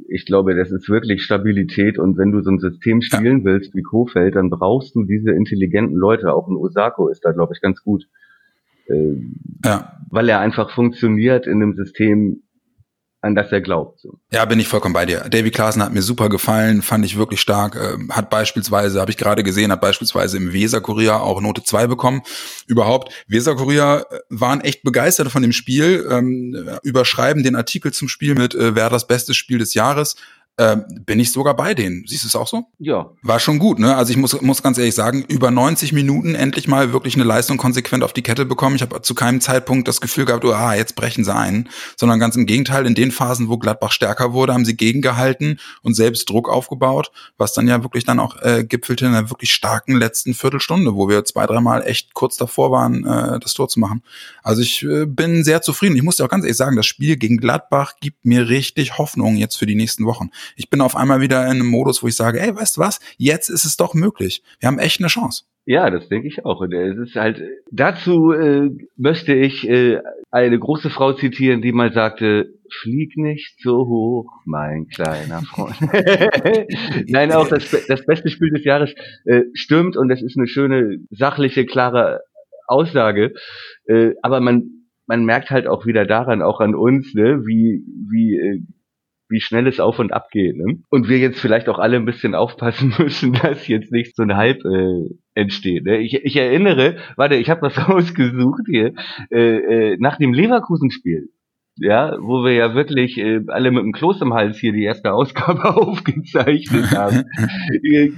ich 0.08 0.24
glaube, 0.24 0.56
das 0.56 0.70
ist 0.70 0.88
wirklich 0.88 1.22
Stabilität 1.22 1.98
und 1.98 2.16
wenn 2.16 2.32
du 2.32 2.40
so 2.40 2.50
ein 2.50 2.58
System 2.58 3.02
spielen 3.02 3.40
ja. 3.40 3.44
willst 3.44 3.74
wie 3.74 3.82
Kofeld, 3.82 4.36
dann 4.36 4.48
brauchst 4.48 4.94
du 4.94 5.04
diese 5.04 5.32
intelligenten 5.32 5.96
Leute. 5.96 6.32
Auch 6.32 6.48
ein 6.48 6.56
Osako 6.56 7.08
ist 7.08 7.24
da, 7.24 7.32
glaube 7.32 7.52
ich, 7.54 7.60
ganz 7.60 7.82
gut. 7.82 8.08
Äh, 8.86 9.16
ja. 9.64 10.00
Weil 10.10 10.28
er 10.30 10.40
einfach 10.40 10.70
funktioniert 10.70 11.46
in 11.46 11.62
einem 11.62 11.74
System, 11.74 12.42
an 13.20 13.34
das 13.34 13.50
er 13.50 13.60
glaubt. 13.60 14.00
So. 14.00 14.18
Ja, 14.30 14.44
bin 14.44 14.60
ich 14.60 14.68
vollkommen 14.68 14.92
bei 14.92 15.04
dir. 15.04 15.20
Davy 15.28 15.50
Klaassen 15.50 15.82
hat 15.82 15.92
mir 15.92 16.02
super 16.02 16.28
gefallen, 16.28 16.82
fand 16.82 17.04
ich 17.04 17.18
wirklich 17.18 17.40
stark. 17.40 17.74
Äh, 17.74 17.96
hat 18.10 18.30
beispielsweise, 18.30 19.00
habe 19.00 19.10
ich 19.10 19.16
gerade 19.16 19.42
gesehen, 19.42 19.72
hat 19.72 19.80
beispielsweise 19.80 20.36
im 20.36 20.52
Weser-Kurier 20.52 21.20
auch 21.20 21.40
Note 21.40 21.64
2 21.64 21.88
bekommen. 21.88 22.22
Überhaupt, 22.66 23.12
Weser-Kurier 23.26 24.06
äh, 24.10 24.18
waren 24.28 24.60
echt 24.60 24.82
begeistert 24.84 25.30
von 25.30 25.42
dem 25.42 25.52
Spiel, 25.52 26.06
ähm, 26.10 26.78
überschreiben 26.82 27.42
den 27.42 27.56
Artikel 27.56 27.92
zum 27.92 28.08
Spiel 28.08 28.34
mit 28.34 28.54
äh, 28.54 28.76
wer 28.76 28.88
das 28.88 29.06
beste 29.06 29.34
Spiel 29.34 29.58
des 29.58 29.74
Jahres 29.74 30.14
ähm, 30.58 30.84
bin 31.06 31.20
ich 31.20 31.30
sogar 31.30 31.54
bei 31.54 31.72
denen. 31.72 32.04
Siehst 32.06 32.24
du 32.24 32.28
es 32.28 32.34
auch 32.34 32.48
so? 32.48 32.64
Ja. 32.78 33.10
War 33.22 33.38
schon 33.38 33.60
gut, 33.60 33.78
ne? 33.78 33.94
Also 33.94 34.10
ich 34.10 34.16
muss, 34.16 34.40
muss 34.42 34.60
ganz 34.60 34.76
ehrlich 34.76 34.94
sagen, 34.94 35.24
über 35.28 35.52
90 35.52 35.92
Minuten 35.92 36.34
endlich 36.34 36.66
mal 36.66 36.92
wirklich 36.92 37.14
eine 37.14 37.22
Leistung 37.22 37.58
konsequent 37.58 38.02
auf 38.02 38.12
die 38.12 38.22
Kette 38.22 38.44
bekommen. 38.44 38.74
Ich 38.74 38.82
habe 38.82 39.00
zu 39.00 39.14
keinem 39.14 39.40
Zeitpunkt 39.40 39.86
das 39.86 40.00
Gefühl 40.00 40.24
gehabt, 40.24 40.44
oh, 40.44 40.52
ah, 40.52 40.74
jetzt 40.74 40.96
brechen 40.96 41.22
sie 41.22 41.32
ein, 41.32 41.68
sondern 41.96 42.18
ganz 42.18 42.34
im 42.34 42.44
Gegenteil, 42.44 42.86
in 42.86 42.96
den 42.96 43.12
Phasen, 43.12 43.48
wo 43.48 43.56
Gladbach 43.56 43.92
stärker 43.92 44.32
wurde, 44.32 44.52
haben 44.52 44.64
sie 44.64 44.76
gegengehalten 44.76 45.60
und 45.82 45.94
selbst 45.94 46.28
Druck 46.28 46.48
aufgebaut, 46.48 47.12
was 47.36 47.52
dann 47.52 47.68
ja 47.68 47.84
wirklich 47.84 48.04
dann 48.04 48.18
auch 48.18 48.42
äh, 48.42 48.64
gipfelte 48.64 49.06
in 49.06 49.14
einer 49.14 49.30
wirklich 49.30 49.52
starken 49.52 49.96
letzten 49.96 50.34
Viertelstunde, 50.34 50.96
wo 50.96 51.08
wir 51.08 51.24
zwei, 51.24 51.46
dreimal 51.46 51.86
echt 51.86 52.14
kurz 52.14 52.36
davor 52.36 52.72
waren, 52.72 53.06
äh, 53.06 53.38
das 53.38 53.54
Tor 53.54 53.68
zu 53.68 53.78
machen. 53.78 54.02
Also 54.42 54.62
ich 54.62 54.82
äh, 54.82 55.06
bin 55.06 55.44
sehr 55.44 55.62
zufrieden. 55.62 55.94
Ich 55.94 56.02
muss 56.02 56.16
dir 56.16 56.24
auch 56.24 56.28
ganz 56.28 56.44
ehrlich 56.44 56.56
sagen, 56.56 56.74
das 56.74 56.86
Spiel 56.86 57.16
gegen 57.16 57.36
Gladbach 57.36 57.94
gibt 58.00 58.24
mir 58.24 58.48
richtig 58.48 58.98
Hoffnung 58.98 59.36
jetzt 59.36 59.56
für 59.56 59.66
die 59.66 59.76
nächsten 59.76 60.04
Wochen 60.04 60.30
ich 60.56 60.70
bin 60.70 60.80
auf 60.80 60.96
einmal 60.96 61.20
wieder 61.20 61.44
in 61.44 61.52
einem 61.52 61.66
Modus, 61.66 62.02
wo 62.02 62.08
ich 62.08 62.16
sage, 62.16 62.40
ey, 62.40 62.54
weißt 62.54 62.76
du 62.76 62.80
was? 62.80 63.00
Jetzt 63.16 63.48
ist 63.48 63.64
es 63.64 63.76
doch 63.76 63.94
möglich. 63.94 64.42
Wir 64.60 64.68
haben 64.68 64.78
echt 64.78 65.00
eine 65.00 65.08
Chance. 65.08 65.44
Ja, 65.66 65.90
das 65.90 66.08
denke 66.08 66.28
ich 66.28 66.46
auch. 66.46 66.62
Und 66.62 66.72
es 66.72 66.96
ist 66.96 67.14
halt, 67.14 67.42
dazu 67.70 68.32
äh, 68.32 68.70
möchte 68.96 69.34
ich 69.34 69.68
äh, 69.68 70.00
eine 70.30 70.58
große 70.58 70.88
Frau 70.88 71.12
zitieren, 71.12 71.60
die 71.60 71.72
mal 71.72 71.92
sagte, 71.92 72.54
flieg 72.80 73.18
nicht 73.18 73.60
so 73.62 73.86
hoch, 73.86 74.30
mein 74.46 74.86
kleiner 74.88 75.42
Freund. 75.42 75.76
Nein, 77.08 77.32
auch 77.32 77.48
das, 77.48 77.70
das 77.86 78.04
beste 78.06 78.30
Spiel 78.30 78.50
des 78.50 78.64
Jahres 78.64 78.94
äh, 79.26 79.42
stimmt 79.52 79.98
und 79.98 80.08
das 80.08 80.22
ist 80.22 80.38
eine 80.38 80.46
schöne, 80.46 81.00
sachliche, 81.10 81.66
klare 81.66 82.20
Aussage. 82.66 83.34
Äh, 83.86 84.12
aber 84.22 84.40
man, 84.40 84.70
man 85.06 85.24
merkt 85.24 85.50
halt 85.50 85.66
auch 85.66 85.84
wieder 85.84 86.06
daran, 86.06 86.40
auch 86.40 86.60
an 86.60 86.74
uns, 86.74 87.12
ne, 87.14 87.46
wie, 87.46 87.84
wie 88.08 88.36
äh, 88.36 88.62
wie 89.28 89.40
schnell 89.40 89.66
es 89.66 89.80
auf 89.80 89.98
und 89.98 90.12
ab 90.12 90.30
geht. 90.30 90.56
Ne? 90.56 90.82
Und 90.90 91.08
wir 91.08 91.18
jetzt 91.18 91.40
vielleicht 91.40 91.68
auch 91.68 91.78
alle 91.78 91.96
ein 91.96 92.04
bisschen 92.04 92.34
aufpassen 92.34 92.94
müssen, 92.98 93.32
dass 93.32 93.68
jetzt 93.68 93.92
nicht 93.92 94.16
so 94.16 94.22
ein 94.22 94.36
Hype 94.36 94.64
äh, 94.64 95.08
entsteht. 95.34 95.84
Ne? 95.84 95.98
Ich, 95.98 96.14
ich 96.14 96.36
erinnere, 96.36 96.96
warte, 97.16 97.36
ich 97.36 97.50
habe 97.50 97.62
was 97.62 97.78
rausgesucht 97.88 98.62
hier, 98.66 98.94
äh, 99.30 99.92
äh, 99.92 99.96
nach 99.98 100.18
dem 100.18 100.32
Leverkusen-Spiel. 100.32 101.28
Ja, 101.80 102.16
wo 102.18 102.42
wir 102.42 102.54
ja 102.54 102.74
wirklich 102.74 103.18
äh, 103.18 103.40
alle 103.46 103.70
mit 103.70 103.84
dem 103.84 103.92
Kloß 103.92 104.20
im 104.22 104.34
Hals 104.34 104.58
hier 104.58 104.72
die 104.72 104.82
erste 104.82 105.12
Ausgabe 105.12 105.76
aufgezeichnet 105.76 106.90
haben, 106.90 107.22
äh, 107.84 108.10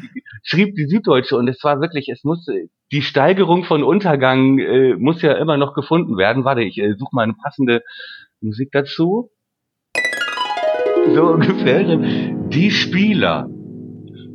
schrieb 0.43 0.77
die 0.77 0.87
Süddeutsche 0.87 1.37
und 1.37 1.47
es 1.47 1.63
war 1.63 1.79
wirklich, 1.79 2.09
es 2.09 2.25
muss 2.25 2.47
die 2.91 3.03
Steigerung 3.03 3.65
von 3.65 3.83
Untergang 3.83 4.59
äh, 4.59 4.95
muss 4.97 5.21
ja 5.21 5.35
immer 5.35 5.59
noch 5.59 5.75
gefunden 5.75 6.17
werden. 6.17 6.45
Warte, 6.47 6.63
ich 6.63 6.79
äh, 6.79 6.95
suche 6.97 7.15
mal 7.15 7.25
eine 7.25 7.35
passende 7.35 7.83
Musik 8.41 8.71
dazu 8.73 9.31
so 11.15 11.23
ungefähr. 11.33 11.97
Die 12.49 12.71
Spieler 12.71 13.49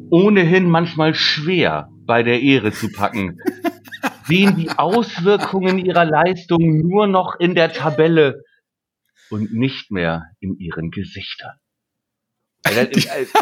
ohnehin 0.10 0.70
manchmal 0.70 1.14
schwer 1.14 1.90
bei 2.06 2.24
der 2.24 2.42
Ehre 2.42 2.72
zu 2.72 2.92
packen, 2.92 3.40
sehen 4.28 4.56
die 4.56 4.70
Auswirkungen 4.70 5.80
ihrer 5.80 6.06
Leistung 6.06 6.88
nur 6.88 7.08
noch 7.08 7.40
in 7.40 7.56
der 7.56 7.74
Tabelle 7.74 8.44
und 9.30 9.54
nicht 9.54 9.92
mehr 9.92 10.24
in 10.40 10.58
ihren 10.58 10.92
Gesichtern. 10.92 11.58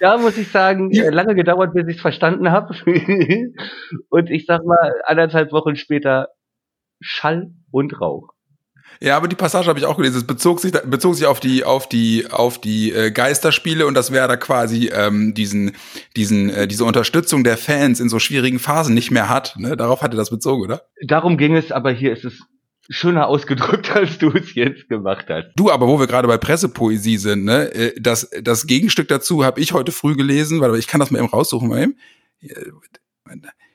Da 0.00 0.16
muss 0.16 0.38
ich 0.38 0.48
sagen, 0.48 0.90
lange 0.92 1.34
gedauert, 1.34 1.74
bis 1.74 1.86
ich 1.86 1.96
es 1.96 2.00
verstanden 2.00 2.50
habe. 2.50 2.74
und 4.08 4.30
ich 4.30 4.46
sag 4.46 4.64
mal, 4.64 4.94
anderthalb 5.04 5.52
Wochen 5.52 5.76
später 5.76 6.28
Schall 7.00 7.50
und 7.70 8.00
Rauch. 8.00 8.30
Ja, 9.02 9.16
aber 9.16 9.28
die 9.28 9.36
Passage 9.36 9.66
habe 9.66 9.78
ich 9.78 9.86
auch 9.86 9.96
gelesen. 9.96 10.18
Es 10.18 10.26
bezog 10.26 10.60
sich, 10.60 10.72
bezog 10.72 11.14
sich 11.14 11.26
auf 11.26 11.40
die, 11.40 11.64
auf 11.64 11.88
die, 11.88 12.30
auf 12.30 12.60
die 12.60 12.92
äh, 12.92 13.10
Geisterspiele 13.10 13.86
und 13.86 13.94
das 13.94 14.12
wäre 14.12 14.28
da 14.28 14.36
quasi 14.36 14.90
ähm, 14.92 15.32
diesen, 15.32 15.72
diesen, 16.16 16.50
äh, 16.50 16.68
diese 16.68 16.84
Unterstützung 16.84 17.42
der 17.42 17.56
Fans 17.56 17.98
in 17.98 18.10
so 18.10 18.18
schwierigen 18.18 18.58
Phasen 18.58 18.94
nicht 18.94 19.10
mehr 19.10 19.30
hat. 19.30 19.54
Ne? 19.56 19.74
Darauf 19.74 20.02
hatte 20.02 20.18
das 20.18 20.28
bezogen, 20.28 20.62
oder? 20.62 20.82
Darum 21.02 21.38
ging 21.38 21.56
es, 21.56 21.72
aber 21.72 21.92
hier 21.92 22.12
ist 22.12 22.26
es 22.26 22.42
schöner 22.90 23.26
ausgedrückt, 23.28 23.90
als 23.96 24.18
du 24.18 24.32
es 24.32 24.54
jetzt 24.54 24.86
gemacht 24.90 25.26
hast. 25.30 25.52
Du, 25.56 25.70
aber 25.70 25.88
wo 25.88 25.98
wir 25.98 26.06
gerade 26.06 26.28
bei 26.28 26.36
Pressepoesie 26.36 27.16
sind, 27.16 27.44
ne, 27.44 27.72
äh, 27.72 27.98
das, 27.98 28.28
das 28.42 28.66
Gegenstück 28.66 29.08
dazu 29.08 29.44
habe 29.44 29.62
ich 29.62 29.72
heute 29.72 29.92
früh 29.92 30.14
gelesen, 30.14 30.60
weil 30.60 30.74
ich 30.76 30.88
kann 30.88 31.00
das 31.00 31.10
mal 31.10 31.20
eben 31.20 31.28
raussuchen, 31.28 31.70
mal 31.70 31.82
eben. 31.82 31.96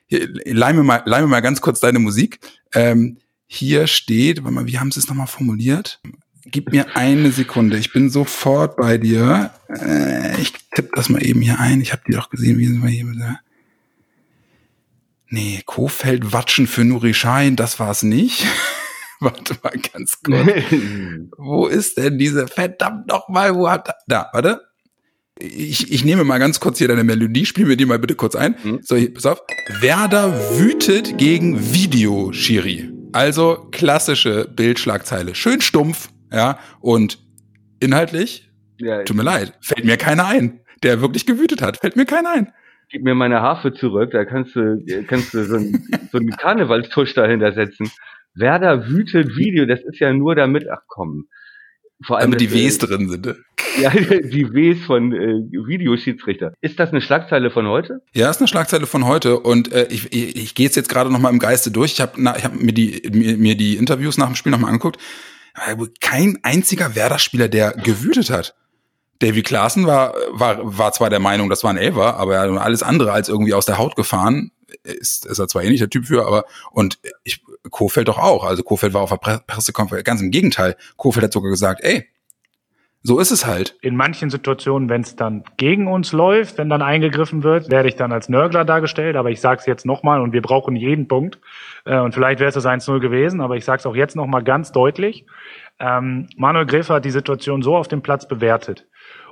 Hier, 0.08 0.30
leih 0.46 0.74
mir 0.74 0.84
mal, 0.84 1.02
leih 1.06 1.22
mir 1.22 1.28
mal 1.28 1.42
ganz 1.42 1.62
kurz 1.62 1.80
deine 1.80 1.98
Musik. 1.98 2.40
Ähm, 2.76 3.18
hier 3.48 3.88
steht, 3.88 4.44
warte 4.44 4.54
mal, 4.54 4.68
wie 4.68 4.80
haben 4.80 4.92
sie 4.92 5.00
es 5.00 5.08
nochmal 5.08 5.28
formuliert? 5.28 6.02
Gib 6.48 6.72
mir 6.72 6.96
eine 6.96 7.32
Sekunde, 7.32 7.78
ich 7.78 7.92
bin 7.92 8.10
sofort 8.10 8.78
bei 8.78 8.98
dir. 8.98 9.52
Äh, 9.68 10.40
ich 10.40 10.54
tippe 10.76 10.90
das 10.94 11.10
mal 11.10 11.26
eben 11.26 11.42
hier 11.42 11.60
ein. 11.60 11.82
Ich 11.82 11.92
habe 11.92 12.04
die 12.08 12.14
doch 12.14 12.30
gesehen, 12.30 12.60
wie 12.60 12.68
sind 12.68 12.84
wir 12.84 12.90
hier 12.90 13.06
bitte? 13.06 13.40
Nee, 15.28 15.64
Kofeld 15.66 16.34
watschen 16.34 16.68
für 16.68 16.86
Nuri 16.86 17.14
Schein, 17.14 17.56
das 17.56 17.80
war's 17.80 18.04
nicht. 18.04 18.46
warte 19.20 19.58
mal 19.64 19.74
ganz 19.92 20.22
kurz. 20.22 20.48
wo 21.38 21.68
ist 21.68 21.98
denn 21.98 22.20
diese 22.20 22.48
verdammt 22.48 23.08
nochmal, 23.08 23.56
wo 23.56 23.70
hat 23.70 23.90
da, 24.08 24.30
warte. 24.32 24.62
Ich, 25.38 25.92
ich 25.92 26.06
nehme 26.06 26.24
mal 26.24 26.38
ganz 26.38 26.60
kurz 26.60 26.78
hier 26.78 26.88
deine 26.88 27.04
Melodie, 27.04 27.46
spiel 27.46 27.66
mir 27.66 27.76
die 27.76 27.86
mal 27.86 28.00
bitte 28.00 28.16
kurz 28.16 28.36
ein. 28.36 28.56
Mhm. 28.64 28.80
So, 28.84 28.96
hier, 28.96 29.14
pass 29.14 29.26
auf. 29.26 29.42
Werder 29.82 30.58
wütet 30.58 31.18
gegen 31.18 31.74
Videoschiri. 31.74 32.95
Also 33.16 33.70
klassische 33.72 34.46
Bildschlagzeile. 34.46 35.36
Schön 35.36 35.62
stumpf, 35.62 36.10
ja, 36.34 36.60
und 36.82 37.18
inhaltlich, 37.80 38.52
ja, 38.78 39.04
tut 39.04 39.16
mir 39.16 39.24
leid, 39.24 39.58
fällt 39.62 39.86
mir 39.86 39.96
keiner 39.96 40.28
ein, 40.28 40.60
der 40.84 41.00
wirklich 41.00 41.26
gewütet 41.26 41.62
hat. 41.62 41.78
Fällt 41.78 41.96
mir 41.96 42.06
keiner 42.06 42.34
ein. 42.34 42.52
Gib 42.90 43.04
mir 43.04 43.16
meine 43.16 43.42
Harfe 43.42 43.74
zurück, 43.74 44.12
da 44.12 44.26
kannst 44.26 44.58
du, 44.58 44.84
kannst 45.08 45.34
du 45.34 45.46
so 45.46 45.56
einen, 45.56 45.88
so 46.12 46.18
einen 46.18 46.32
Karnevalstusch 46.32 47.14
dahinter 47.14 47.54
setzen. 47.54 47.90
Werder 48.34 48.90
wütet 48.90 49.38
Video, 49.38 49.66
das 49.66 49.80
ist 49.80 50.00
ja 50.00 50.12
nur 50.12 50.36
damit, 50.36 50.70
ach 50.70 50.82
komm. 50.88 51.30
Vor 52.04 52.18
allem, 52.18 52.32
Damit 52.32 52.42
die 52.42 52.52
Ws 52.52 52.78
äh, 52.78 52.88
drin 52.88 53.10
sind. 53.10 53.26
Ne? 53.26 53.38
Ja, 53.82 53.90
die 53.90 54.48
Ws 54.54 54.86
von 54.86 55.12
äh, 55.12 55.18
Videoschiedsrichter. 55.68 56.54
Ist 56.62 56.80
das 56.80 56.92
eine 56.92 57.02
Schlagzeile 57.02 57.52
von 57.52 57.68
heute? 57.68 58.02
Ja, 58.14 58.30
ist 58.30 58.40
eine 58.40 58.48
Schlagzeile 58.48 58.86
von 58.86 59.06
heute. 59.06 59.40
Und 59.40 59.74
äh, 59.74 59.88
ich, 59.90 60.14
ich, 60.14 60.36
ich 60.38 60.56
gehe 60.56 60.66
jetzt, 60.66 60.78
jetzt 60.78 60.88
gerade 60.88 61.12
noch 61.12 61.20
mal 61.20 61.30
im 61.30 61.40
Geiste 61.40 61.72
durch. 61.72 61.92
Ich 61.92 62.00
habe 62.00 62.24
hab 62.24 62.56
mir, 62.56 62.72
die, 62.72 63.02
mir, 63.12 63.38
mir 63.38 63.58
die 63.58 63.76
Interviews 63.76 64.18
nach 64.18 64.28
dem 64.28 64.36
Spiel 64.36 64.54
noch 64.54 64.60
mal 64.60 64.68
angeguckt. 64.70 64.98
Kein 66.00 66.40
einziger 66.44 66.96
Werder-Spieler, 66.96 67.50
der 67.50 67.72
gewütet 67.74 68.30
hat. 68.30 68.56
Davy 69.20 69.44
Klaassen 69.44 69.86
war, 69.88 70.14
war, 70.32 70.60
war 70.78 70.92
zwar 70.92 71.10
der 71.10 71.20
Meinung, 71.20 71.50
das 71.50 71.64
war 71.64 71.72
ein 71.72 71.78
Elfer, 71.78 72.18
aber 72.18 72.62
alles 72.62 72.84
andere 72.84 73.12
als 73.12 73.30
irgendwie 73.30 73.54
aus 73.54 73.66
der 73.66 73.78
Haut 73.78 73.96
gefahren. 73.96 74.52
Ist, 74.84 75.26
ist 75.26 75.40
er 75.40 75.48
zwar 75.48 75.64
nicht 75.64 75.82
der 75.82 75.90
Typ 75.90 76.06
für, 76.06 76.26
aber 76.26 76.46
und 76.72 77.00
ich, 77.24 77.42
Kofeld 77.70 78.08
doch 78.08 78.18
auch. 78.18 78.44
Also 78.44 78.64
Kofeld 78.64 78.94
war 78.94 79.02
auf 79.02 79.10
der 79.10 79.18
Pressekonferenz, 79.18 80.04
ganz 80.04 80.22
im 80.22 80.32
Gegenteil. 80.32 80.76
Kofeld 80.98 81.26
hat 81.26 81.34
sogar 81.34 81.52
gesagt, 81.52 81.82
ey, 81.84 82.08
so 83.08 83.20
ist 83.20 83.30
es 83.30 83.46
halt. 83.46 83.78
In 83.84 83.96
manchen 83.96 84.32
Situationen, 84.32 84.90
wenn 84.90 85.02
es 85.02 85.16
dann 85.16 85.44
gegen 85.58 85.88
uns 85.88 86.12
läuft, 86.12 86.58
wenn 86.58 86.70
dann 86.70 86.82
eingegriffen 86.82 87.44
wird, 87.44 87.70
werde 87.70 87.88
ich 87.88 87.96
dann 87.96 88.12
als 88.12 88.30
Nörgler 88.30 88.66
dargestellt. 88.66 89.16
Aber 89.16 89.30
ich 89.30 89.40
sage 89.42 89.60
es 89.60 89.68
jetzt 89.68 89.86
nochmal 89.86 90.22
und 90.22 90.34
wir 90.34 90.42
brauchen 90.42 90.76
jeden 90.76 91.08
Punkt. 91.08 91.40
Äh, 91.86 92.00
und 92.00 92.16
vielleicht 92.16 92.40
wäre 92.40 92.48
es 92.48 92.56
das 92.56 92.66
1-0 92.66 93.00
gewesen, 93.00 93.42
aber 93.42 93.58
ich 93.58 93.66
sage 93.66 93.80
es 93.80 93.86
auch 93.86 93.96
jetzt 93.96 94.16
nochmal 94.16 94.44
ganz 94.44 94.72
deutlich. 94.72 95.28
Ähm, 95.78 96.28
Manuel 96.36 96.66
Gräfer 96.66 96.96
hat 96.96 97.06
die 97.06 97.12
Situation 97.12 97.62
so 97.62 97.76
auf 97.76 97.88
dem 97.88 98.02
Platz 98.02 98.28
bewertet. 98.28 98.88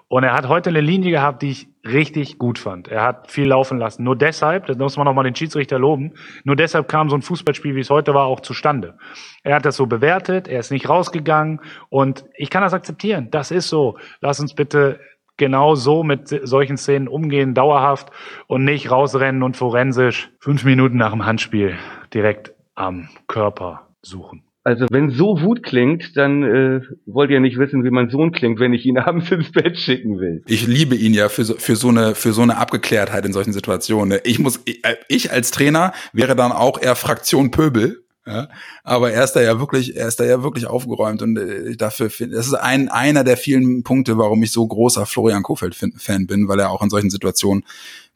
Und 0.08 0.24
er 0.24 0.34
hat 0.34 0.48
heute 0.48 0.70
eine 0.70 0.82
Linie 0.82 1.12
gehabt, 1.12 1.42
die 1.42 1.52
ich 1.52 1.68
richtig 1.86 2.38
gut 2.38 2.60
fand. 2.60 2.88
Er 2.88 3.04
hat 3.04 3.32
viel 3.32 3.48
laufen 3.48 3.78
lassen. 3.78 4.04
Nur 4.04 4.16
deshalb, 4.16 4.68
das 4.68 4.78
muss 4.78 4.98
man 4.98 5.06
nochmal 5.06 5.24
den 5.24 5.36
Schiedsrichter 5.36 5.80
loben, 5.80 6.14
nur 6.44 6.56
deshalb 6.56 6.88
kam 6.88 7.10
so 7.10 7.16
ein 7.16 7.22
Fußballspiel, 7.22 7.76
wie 7.76 7.82
es 7.82 7.90
heute 7.90 8.14
war, 8.14 8.26
auch 8.26 8.40
zustande. 8.40 8.98
Er 9.44 9.56
hat 9.56 9.66
das 9.66 9.76
so 9.76 9.86
bewertet, 9.86 10.48
er 10.48 10.60
ist 10.60 10.72
nicht 10.72 10.88
rausgegangen 10.88 11.62
und 11.90 12.26
ich 12.36 12.50
kann 12.50 12.62
das 12.62 12.74
akzeptieren. 12.74 13.30
Das 13.32 13.52
ist 13.52 13.70
so. 13.70 13.98
Lass 14.22 14.40
uns 14.40 14.54
bitte 14.54 15.00
genau 15.38 15.76
so 15.76 16.04
mit 16.04 16.28
solchen 16.28 16.78
Szenen 16.78 17.08
umgehen, 17.08 17.54
dauerhaft 17.54 18.12
und 18.48 18.64
nicht 18.64 18.92
rausrennen 18.92 19.44
und 19.44 19.58
forensisch 19.58 20.32
fünf 20.40 20.64
Minuten 20.64 20.98
nach 20.98 21.12
dem 21.12 21.26
Handspiel 21.26 21.78
direkt 22.14 22.54
am 22.76 23.10
Körper 23.28 23.88
suchen. 24.02 24.44
Also 24.66 24.86
wenn 24.90 25.12
so 25.12 25.42
Wut 25.42 25.62
klingt, 25.62 26.16
dann 26.16 26.44
äh, 26.44 26.82
wollt 27.06 27.30
ihr 27.32 27.42
nicht 27.42 27.58
wissen, 27.58 27.84
wie 27.84 27.90
mein 27.90 28.10
Sohn 28.10 28.32
klingt, 28.32 28.60
wenn 28.60 28.74
ich 28.74 28.86
ihn 28.86 28.98
abends 29.00 29.30
ins 29.30 29.52
Bett 29.52 29.78
schicken 29.78 30.20
will. 30.20 30.42
Ich 30.48 30.66
liebe 30.66 30.96
ihn 30.96 31.14
ja 31.14 31.28
für 31.28 31.44
so, 31.44 31.56
für 31.56 31.76
so 31.76 31.90
eine 31.90 32.16
für 32.16 32.32
so 32.32 32.42
eine 32.42 32.58
Abgeklärtheit 32.58 33.26
in 33.26 33.34
solchen 33.34 33.52
Situationen. 33.52 34.10
Ne? 34.10 34.22
Ich 34.24 34.40
muss 34.40 34.62
ich, 34.66 34.84
äh, 34.86 34.96
ich 35.10 35.32
als 35.32 35.52
Trainer 35.52 35.94
wäre 36.14 36.36
dann 36.36 36.52
auch 36.52 36.82
eher 36.82 36.96
Fraktion 36.96 37.52
Pöbel. 37.52 38.00
Ja, 38.26 38.48
aber 38.86 39.12
er 39.12 39.26
ist 39.26 39.34
da 39.34 39.42
ja 39.42 39.60
wirklich, 39.60 39.98
er 39.98 40.08
ist 40.08 40.18
da 40.18 40.24
ja 40.24 40.44
wirklich 40.44 40.66
aufgeräumt 40.66 41.22
und 41.22 41.38
äh, 41.38 41.76
dafür 41.76 42.10
finde, 42.10 42.38
das 42.38 42.48
ist 42.48 42.54
ein 42.54 42.88
einer 42.88 43.26
der 43.26 43.36
vielen 43.36 43.84
Punkte, 43.84 44.18
warum 44.18 44.42
ich 44.44 44.54
so 44.54 44.66
großer 44.66 45.06
Florian 45.06 45.44
Kofeld 45.44 45.76
Fan 45.76 46.26
bin, 46.26 46.48
weil 46.48 46.62
er 46.62 46.70
auch 46.70 46.82
in 46.82 46.90
solchen 46.90 47.10
Situationen 47.10 47.66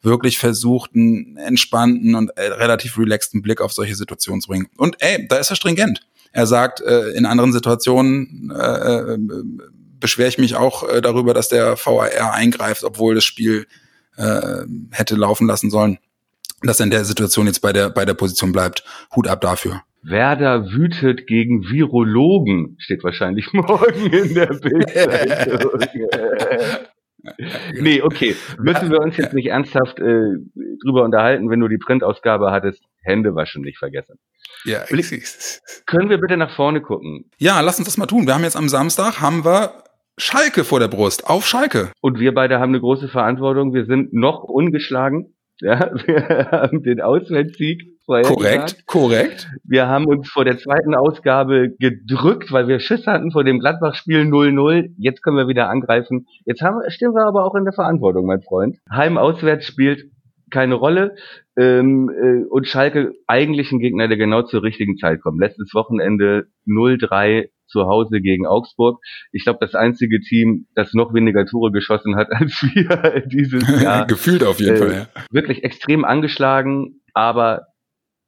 wirklich 0.00 0.38
versucht, 0.38 0.94
einen 0.94 1.36
entspannten 1.36 2.14
und 2.14 2.30
äh, 2.38 2.46
relativ 2.46 2.96
relaxten 2.96 3.42
Blick 3.42 3.60
auf 3.60 3.74
solche 3.74 3.96
Situationen 3.96 4.40
zu 4.40 4.48
bringen. 4.48 4.68
Und 4.78 4.96
ey, 5.00 5.28
da 5.28 5.36
ist 5.36 5.50
er 5.50 5.56
stringent. 5.56 6.00
Er 6.32 6.46
sagt, 6.46 6.80
äh, 6.80 7.10
in 7.10 7.26
anderen 7.26 7.52
Situationen 7.52 8.52
äh, 8.54 9.14
äh, 9.14 9.18
beschwere 10.00 10.28
ich 10.28 10.38
mich 10.38 10.56
auch 10.56 10.88
äh, 10.88 11.00
darüber, 11.00 11.34
dass 11.34 11.48
der 11.48 11.76
VAR 11.76 12.32
eingreift, 12.32 12.84
obwohl 12.84 13.14
das 13.14 13.24
Spiel 13.24 13.66
äh, 14.16 14.64
hätte 14.90 15.16
laufen 15.16 15.46
lassen 15.46 15.70
sollen. 15.70 15.98
Dass 16.62 16.80
er 16.80 16.84
in 16.84 16.90
der 16.90 17.04
Situation 17.04 17.46
jetzt 17.46 17.60
bei 17.60 17.72
der, 17.72 17.90
bei 17.90 18.04
der 18.04 18.14
Position 18.14 18.52
bleibt. 18.52 18.84
Hut 19.14 19.28
ab 19.28 19.40
dafür. 19.40 19.82
Werder 20.02 20.70
wütet 20.70 21.26
gegen 21.26 21.68
Virologen, 21.68 22.76
steht 22.78 23.02
wahrscheinlich 23.04 23.48
morgen 23.52 24.06
in 24.12 24.34
der 24.34 24.46
Bildzeitung. 24.46 25.80
nee, 27.80 28.00
okay. 28.02 28.36
Müssen 28.58 28.90
wir 28.90 29.00
uns 29.00 29.16
jetzt 29.16 29.34
nicht 29.34 29.48
ernsthaft 29.48 29.98
äh, 29.98 30.36
drüber 30.84 31.04
unterhalten, 31.04 31.50
wenn 31.50 31.60
du 31.60 31.68
die 31.68 31.78
Printausgabe 31.78 32.50
hattest, 32.50 32.82
Hände 33.02 33.34
waschen 33.34 33.62
nicht 33.62 33.78
vergessen. 33.78 34.18
Ja, 34.64 34.84
Können 35.86 36.10
wir 36.10 36.18
bitte 36.18 36.36
nach 36.36 36.54
vorne 36.54 36.80
gucken? 36.80 37.30
Ja, 37.38 37.60
lass 37.60 37.78
uns 37.78 37.86
das 37.86 37.96
mal 37.96 38.06
tun. 38.06 38.26
Wir 38.26 38.34
haben 38.34 38.44
jetzt 38.44 38.56
am 38.56 38.68
Samstag, 38.68 39.20
haben 39.20 39.44
wir 39.44 39.82
Schalke 40.16 40.64
vor 40.64 40.80
der 40.80 40.88
Brust, 40.88 41.26
auf 41.28 41.46
Schalke. 41.46 41.92
Und 42.00 42.18
wir 42.18 42.34
beide 42.34 42.58
haben 42.58 42.70
eine 42.70 42.80
große 42.80 43.08
Verantwortung. 43.08 43.72
Wir 43.72 43.86
sind 43.86 44.12
noch 44.12 44.44
ungeschlagen. 44.44 45.34
Ja, 45.60 45.90
wir 46.06 46.50
haben 46.52 46.84
den 46.84 47.00
Auswärtssieg 47.00 47.98
Korrekt, 48.08 48.86
korrekt. 48.86 49.50
Wir 49.64 49.86
haben 49.86 50.06
uns 50.06 50.30
vor 50.30 50.46
der 50.46 50.56
zweiten 50.56 50.94
Ausgabe 50.94 51.74
gedrückt, 51.78 52.50
weil 52.50 52.66
wir 52.66 52.80
Schiss 52.80 53.06
hatten 53.06 53.32
vor 53.32 53.44
dem 53.44 53.60
Gladbach-Spiel 53.60 54.22
0-0. 54.22 54.94
Jetzt 54.96 55.22
können 55.22 55.36
wir 55.36 55.46
wieder 55.46 55.68
angreifen. 55.68 56.26
Jetzt 56.46 56.62
haben, 56.62 56.78
stehen 56.88 57.12
wir 57.12 57.26
aber 57.26 57.44
auch 57.44 57.54
in 57.54 57.64
der 57.64 57.74
Verantwortung, 57.74 58.24
mein 58.24 58.40
Freund. 58.40 58.78
Heim-Auswärts 58.90 59.66
spielt 59.66 60.10
keine 60.50 60.76
Rolle. 60.76 61.16
Ähm, 61.58 62.08
äh, 62.10 62.44
und 62.48 62.68
Schalke 62.68 63.14
eigentlich 63.26 63.72
ein 63.72 63.80
Gegner, 63.80 64.06
der 64.06 64.16
genau 64.16 64.42
zur 64.42 64.62
richtigen 64.62 64.96
Zeit 64.96 65.20
kommt. 65.22 65.40
Letztes 65.40 65.74
Wochenende 65.74 66.46
0-3 66.68 67.48
zu 67.66 67.86
Hause 67.86 68.20
gegen 68.20 68.46
Augsburg. 68.46 69.00
Ich 69.32 69.44
glaube, 69.44 69.58
das 69.60 69.74
einzige 69.74 70.20
Team, 70.20 70.66
das 70.74 70.94
noch 70.94 71.12
weniger 71.14 71.44
Tore 71.46 71.72
geschossen 71.72 72.16
hat 72.16 72.28
als 72.32 72.62
wir 72.62 73.24
dieses 73.26 73.66
Jahr. 73.82 74.06
Gefühlt 74.06 74.44
auf 74.44 74.60
jeden 74.60 74.76
äh, 74.76 74.78
Fall, 74.78 74.92
ja. 74.92 75.08
Wirklich 75.30 75.64
extrem 75.64 76.04
angeschlagen, 76.04 77.00
aber 77.12 77.66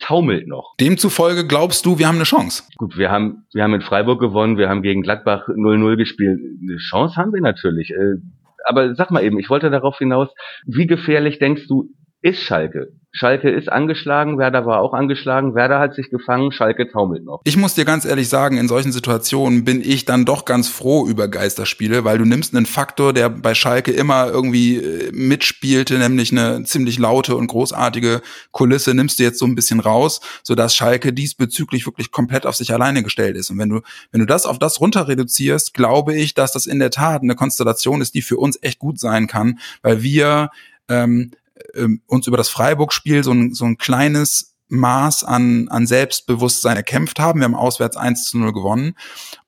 taumelt 0.01 0.49
noch. 0.49 0.75
Demzufolge 0.81 1.47
glaubst 1.47 1.87
du, 1.87 1.99
wir 1.99 2.09
haben 2.09 2.17
eine 2.17 2.25
Chance? 2.25 2.65
Gut, 2.79 2.97
wir 2.97 3.11
haben, 3.11 3.45
wir 3.53 3.63
haben 3.63 3.75
in 3.75 3.83
Freiburg 3.83 4.19
gewonnen, 4.19 4.59
wir 4.59 4.69
haben 4.69 4.83
gegen 4.83 5.03
Gladbach 5.03 5.49
0-0 5.49 5.97
gespielt. 5.97 6.41
Eine 6.63 6.79
Chance 6.79 7.17
haben 7.17 7.33
wir 7.33 7.41
natürlich. 7.41 7.91
Äh, 7.91 8.17
aber 8.65 8.95
sag 8.95 9.11
mal 9.11 9.23
eben, 9.23 9.39
ich 9.39 9.51
wollte 9.51 9.71
darauf 9.71 9.99
hinaus, 9.99 10.29
wie 10.67 10.87
gefährlich 10.87 11.39
denkst 11.39 11.67
du, 11.69 11.91
ist 12.23 12.43
Schalke. 12.43 12.89
Schalke 13.13 13.51
ist 13.51 13.69
angeschlagen, 13.71 14.39
Werder 14.39 14.67
war 14.67 14.81
auch 14.81 14.95
angeschlagen, 14.95 15.55
Werder 15.55 15.81
hat 15.81 15.95
sich 15.95 16.11
gefangen, 16.11 16.53
Schalke 16.53 16.91
taumelt 16.91 17.25
noch. 17.25 17.41
Ich 17.45 17.57
muss 17.57 17.75
dir 17.75 17.85
ganz 17.85 18.05
ehrlich 18.05 18.29
sagen, 18.29 18.57
in 18.57 18.69
solchen 18.69 18.93
Situationen 18.93 19.65
bin 19.65 19.81
ich 19.81 20.05
dann 20.05 20.25
doch 20.25 20.45
ganz 20.45 20.69
froh 20.69 21.07
über 21.07 21.27
Geisterspiele, 21.27 22.05
weil 22.05 22.19
du 22.19 22.25
nimmst 22.25 22.55
einen 22.55 22.67
Faktor, 22.67 23.13
der 23.13 23.29
bei 23.29 23.55
Schalke 23.55 23.91
immer 23.91 24.29
irgendwie 24.29 24.77
äh, 24.77 25.11
mitspielte, 25.13 25.99
nämlich 25.99 26.31
eine 26.31 26.63
ziemlich 26.63 26.99
laute 26.99 27.35
und 27.37 27.49
großartige 27.49 28.23
Kulisse, 28.53 28.95
nimmst 28.95 29.19
du 29.19 29.25
jetzt 29.25 29.41
so 29.41 29.47
ein 29.47 29.57
bisschen 29.57 29.81
raus, 29.81 30.21
sodass 30.45 30.77
Schalke 30.77 31.13
diesbezüglich 31.13 31.87
wirklich 31.87 32.13
komplett 32.13 32.47
auf 32.47 32.55
sich 32.55 32.73
alleine 32.73 33.03
gestellt 33.03 33.37
ist. 33.37 33.51
Und 33.51 33.59
wenn 33.59 33.71
du, 33.71 33.81
wenn 34.13 34.21
du 34.21 34.27
das 34.27 34.47
auf 34.47 34.61
das 34.61 34.81
runter 34.81 35.09
reduzierst, 35.09 35.75
glaube 35.75 36.15
ich, 36.15 36.35
dass 36.35 36.53
das 36.53 36.67
in 36.67 36.79
der 36.79 36.91
Tat 36.91 37.23
eine 37.23 37.35
Konstellation 37.35 38.01
ist, 38.01 38.15
die 38.15 38.23
für 38.23 38.37
uns 38.37 38.57
echt 38.63 38.79
gut 38.79 39.01
sein 39.01 39.27
kann, 39.27 39.59
weil 39.83 40.03
wir 40.03 40.51
ähm, 40.89 41.33
ähm, 41.75 42.03
uns 42.07 42.27
über 42.27 42.37
das 42.37 42.49
Freiburg-Spiel 42.49 43.25
so 43.25 43.33
ein, 43.33 43.55
so 43.55 43.65
ein 43.65 43.79
kleines 43.79 44.51
Maß 44.71 45.25
an, 45.25 45.69
an 45.69 45.87
Selbstbewusstsein 45.87 46.77
erkämpft 46.77 47.19
haben. 47.19 47.41
Wir 47.41 47.45
haben 47.45 47.55
auswärts 47.55 47.97
1 47.97 48.25
zu 48.25 48.39
0 48.39 48.53
gewonnen. 48.53 48.95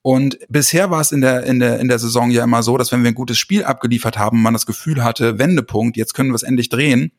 Und 0.03 0.39
bisher 0.49 0.91
war 0.91 1.01
es 1.01 1.13
in 1.13 1.21
der, 1.21 1.45
in, 1.45 1.61
der, 1.61 1.79
in 1.79 1.89
der 1.89 1.99
Saison 1.99 2.31
ja 2.31 2.45
immer 2.45 2.63
so, 2.63 2.77
dass 2.77 2.91
wenn 2.93 3.03
wir 3.03 3.11
ein 3.11 3.15
gutes 3.15 3.39
Spiel 3.39 3.65
abgeliefert 3.65 4.19
haben, 4.19 4.43
man 4.43 4.53
das 4.53 4.67
Gefühl 4.67 5.05
hatte, 5.05 5.39
Wendepunkt, 5.39 5.97
jetzt 5.97 6.15
können 6.15 6.31
wir 6.31 6.35
es 6.35 6.43
endlich 6.43 6.69
drehen, 6.69 7.13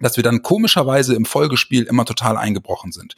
dass 0.00 0.16
wir 0.16 0.24
dann 0.24 0.42
komischerweise 0.42 1.14
im 1.14 1.26
Folgespiel 1.26 1.84
immer 1.84 2.06
total 2.06 2.36
eingebrochen 2.38 2.92
sind. 2.92 3.14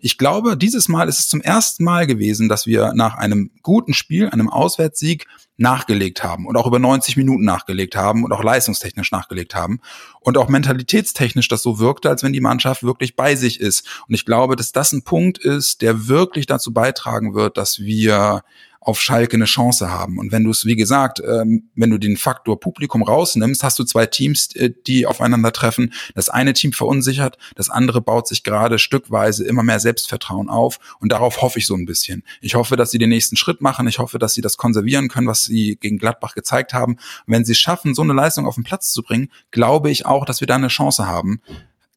Ich 0.00 0.16
glaube, 0.16 0.56
dieses 0.56 0.88
Mal 0.88 1.08
ist 1.08 1.18
es 1.18 1.28
zum 1.28 1.40
ersten 1.40 1.82
Mal 1.82 2.06
gewesen, 2.06 2.48
dass 2.48 2.66
wir 2.66 2.92
nach 2.94 3.16
einem 3.16 3.50
guten 3.62 3.94
Spiel, 3.94 4.28
einem 4.28 4.48
Auswärtssieg, 4.48 5.26
nachgelegt 5.58 6.22
haben 6.22 6.46
und 6.46 6.56
auch 6.56 6.68
über 6.68 6.78
90 6.78 7.16
Minuten 7.16 7.44
nachgelegt 7.44 7.96
haben 7.96 8.22
und 8.22 8.32
auch 8.32 8.44
leistungstechnisch 8.44 9.10
nachgelegt 9.10 9.56
haben 9.56 9.80
und 10.20 10.38
auch 10.38 10.48
mentalitätstechnisch 10.48 11.48
das 11.48 11.62
so 11.62 11.80
wirkte, 11.80 12.08
als 12.08 12.22
wenn 12.22 12.32
die 12.32 12.40
Mannschaft 12.40 12.84
wirklich 12.84 13.16
bei 13.16 13.34
sich 13.34 13.58
ist. 13.58 13.84
Und 14.06 14.14
ich 14.14 14.24
glaube, 14.24 14.54
dass 14.54 14.70
das 14.70 14.92
ein 14.92 15.02
Punkt 15.02 15.38
ist, 15.38 15.82
der 15.82 16.06
wirklich 16.06 16.46
dazu 16.46 16.72
beitragen 16.72 17.34
wird, 17.34 17.56
dass 17.56 17.80
wir 17.80 18.44
auf 18.80 19.00
Schalke 19.00 19.36
eine 19.36 19.44
Chance 19.44 19.90
haben. 19.90 20.18
Und 20.18 20.32
wenn 20.32 20.44
du 20.44 20.50
es, 20.50 20.64
wie 20.64 20.76
gesagt, 20.76 21.20
ähm, 21.26 21.70
wenn 21.74 21.90
du 21.90 21.98
den 21.98 22.16
Faktor 22.16 22.60
Publikum 22.60 23.02
rausnimmst, 23.02 23.62
hast 23.62 23.78
du 23.78 23.84
zwei 23.84 24.06
Teams, 24.06 24.54
äh, 24.54 24.70
die 24.86 25.06
aufeinandertreffen. 25.06 25.92
Das 26.14 26.28
eine 26.28 26.52
Team 26.52 26.72
verunsichert, 26.72 27.38
das 27.56 27.70
andere 27.70 28.00
baut 28.00 28.28
sich 28.28 28.44
gerade 28.44 28.78
stückweise 28.78 29.44
immer 29.44 29.62
mehr 29.62 29.80
Selbstvertrauen 29.80 30.48
auf. 30.48 30.78
Und 31.00 31.12
darauf 31.12 31.42
hoffe 31.42 31.58
ich 31.58 31.66
so 31.66 31.74
ein 31.74 31.86
bisschen. 31.86 32.22
Ich 32.40 32.54
hoffe, 32.54 32.76
dass 32.76 32.90
sie 32.90 32.98
den 32.98 33.10
nächsten 33.10 33.36
Schritt 33.36 33.60
machen. 33.60 33.88
Ich 33.88 33.98
hoffe, 33.98 34.18
dass 34.18 34.34
sie 34.34 34.42
das 34.42 34.56
konservieren 34.56 35.08
können, 35.08 35.26
was 35.26 35.44
sie 35.44 35.76
gegen 35.80 35.98
Gladbach 35.98 36.34
gezeigt 36.34 36.72
haben. 36.72 36.94
Und 36.94 37.34
wenn 37.34 37.44
sie 37.44 37.52
es 37.52 37.58
schaffen, 37.58 37.94
so 37.94 38.02
eine 38.02 38.12
Leistung 38.12 38.46
auf 38.46 38.54
den 38.54 38.64
Platz 38.64 38.92
zu 38.92 39.02
bringen, 39.02 39.30
glaube 39.50 39.90
ich 39.90 40.06
auch, 40.06 40.24
dass 40.24 40.40
wir 40.40 40.46
da 40.46 40.54
eine 40.54 40.68
Chance 40.68 41.06
haben. 41.06 41.40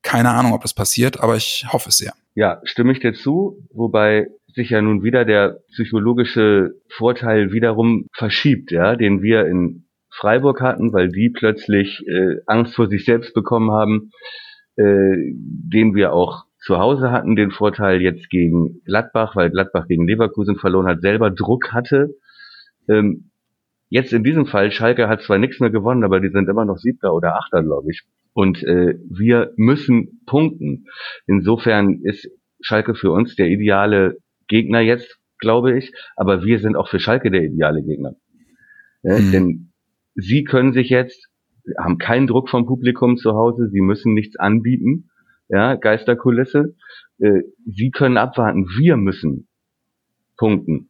Keine 0.02 0.32
Ahnung, 0.32 0.54
ob 0.54 0.64
das 0.64 0.74
passiert, 0.74 1.20
aber 1.20 1.36
ich 1.36 1.66
hoffe 1.72 1.90
es 1.90 1.98
sehr. 1.98 2.14
Ja, 2.34 2.62
stimme 2.64 2.94
ich 2.94 3.00
dir 3.00 3.14
zu, 3.14 3.68
wobei 3.74 4.30
sich 4.54 4.70
ja 4.70 4.82
nun 4.82 5.04
wieder 5.04 5.26
der 5.26 5.60
psychologische 5.72 6.72
Vorteil 6.90 7.52
wiederum 7.52 8.08
verschiebt, 8.14 8.72
ja, 8.72 8.96
den 8.96 9.22
wir 9.22 9.46
in 9.46 9.86
Freiburg 10.10 10.62
hatten, 10.62 10.92
weil 10.94 11.10
die 11.10 11.30
plötzlich 11.30 12.06
äh, 12.08 12.38
Angst 12.46 12.76
vor 12.76 12.88
sich 12.88 13.06
selbst 13.06 13.34
bekommen 13.34 13.72
haben, 13.72 14.12
äh, 14.76 15.16
den 15.34 15.96
wir 15.96 16.14
auch 16.14 16.46
zu 16.60 16.78
Hause 16.78 17.12
hatten, 17.12 17.36
den 17.36 17.52
Vorteil 17.52 18.02
jetzt 18.02 18.30
gegen 18.30 18.82
Gladbach, 18.86 19.36
weil 19.36 19.50
Gladbach 19.50 19.88
gegen 19.88 20.08
Leverkusen 20.08 20.58
verloren 20.58 20.88
hat, 20.88 21.02
selber 21.02 21.32
Druck 21.32 21.72
hatte. 21.72 22.16
Ähm, 22.88 23.32
jetzt 23.90 24.14
in 24.14 24.24
diesem 24.24 24.46
Fall, 24.46 24.72
Schalke 24.72 25.08
hat 25.08 25.22
zwar 25.24 25.38
nichts 25.38 25.60
mehr 25.60 25.72
gewonnen, 25.72 26.04
aber 26.04 26.20
die 26.20 26.30
sind 26.30 26.48
immer 26.50 26.66
noch 26.66 26.78
Siebter 26.78 27.14
oder 27.14 27.36
Achter, 27.36 27.64
glaube 27.64 27.90
ich. 27.92 28.04
Und 28.34 28.64
äh, 28.64 28.96
wir 29.10 29.54
müssen 29.56 30.22
punkten. 30.26 30.86
Insofern 31.26 32.02
ist 32.04 32.30
Schalke 32.62 32.96
für 32.96 33.12
uns 33.12 33.36
der 33.36 33.48
ideale 33.48 34.18
Gegner 34.52 34.82
jetzt, 34.82 35.18
glaube 35.40 35.78
ich. 35.78 35.94
Aber 36.16 36.44
wir 36.44 36.60
sind 36.60 36.76
auch 36.76 36.90
für 36.90 37.00
Schalke 37.00 37.32
der 37.32 37.44
ideale 37.44 37.82
Gegner. 37.82 38.16
Ja, 39.02 39.18
mhm. 39.18 39.32
Denn 39.32 39.72
sie 40.16 40.44
können 40.44 40.74
sich 40.74 40.90
jetzt, 40.90 41.30
haben 41.80 41.98
keinen 41.98 42.28
Druck 42.28 42.50
vom 42.50 42.66
Publikum 42.66 43.18
zu 43.18 43.34
Hause, 43.34 43.70
sie 43.70 43.82
müssen 43.82 44.14
nichts 44.14 44.36
anbieten. 44.36 45.10
Ja, 45.50 45.76
Geisterkulisse. 45.76 46.76
Äh, 47.20 47.42
sie 47.66 47.92
können 47.92 48.18
abwarten, 48.18 48.68
wir 48.78 48.98
müssen 48.98 49.48
punkten 50.38 50.90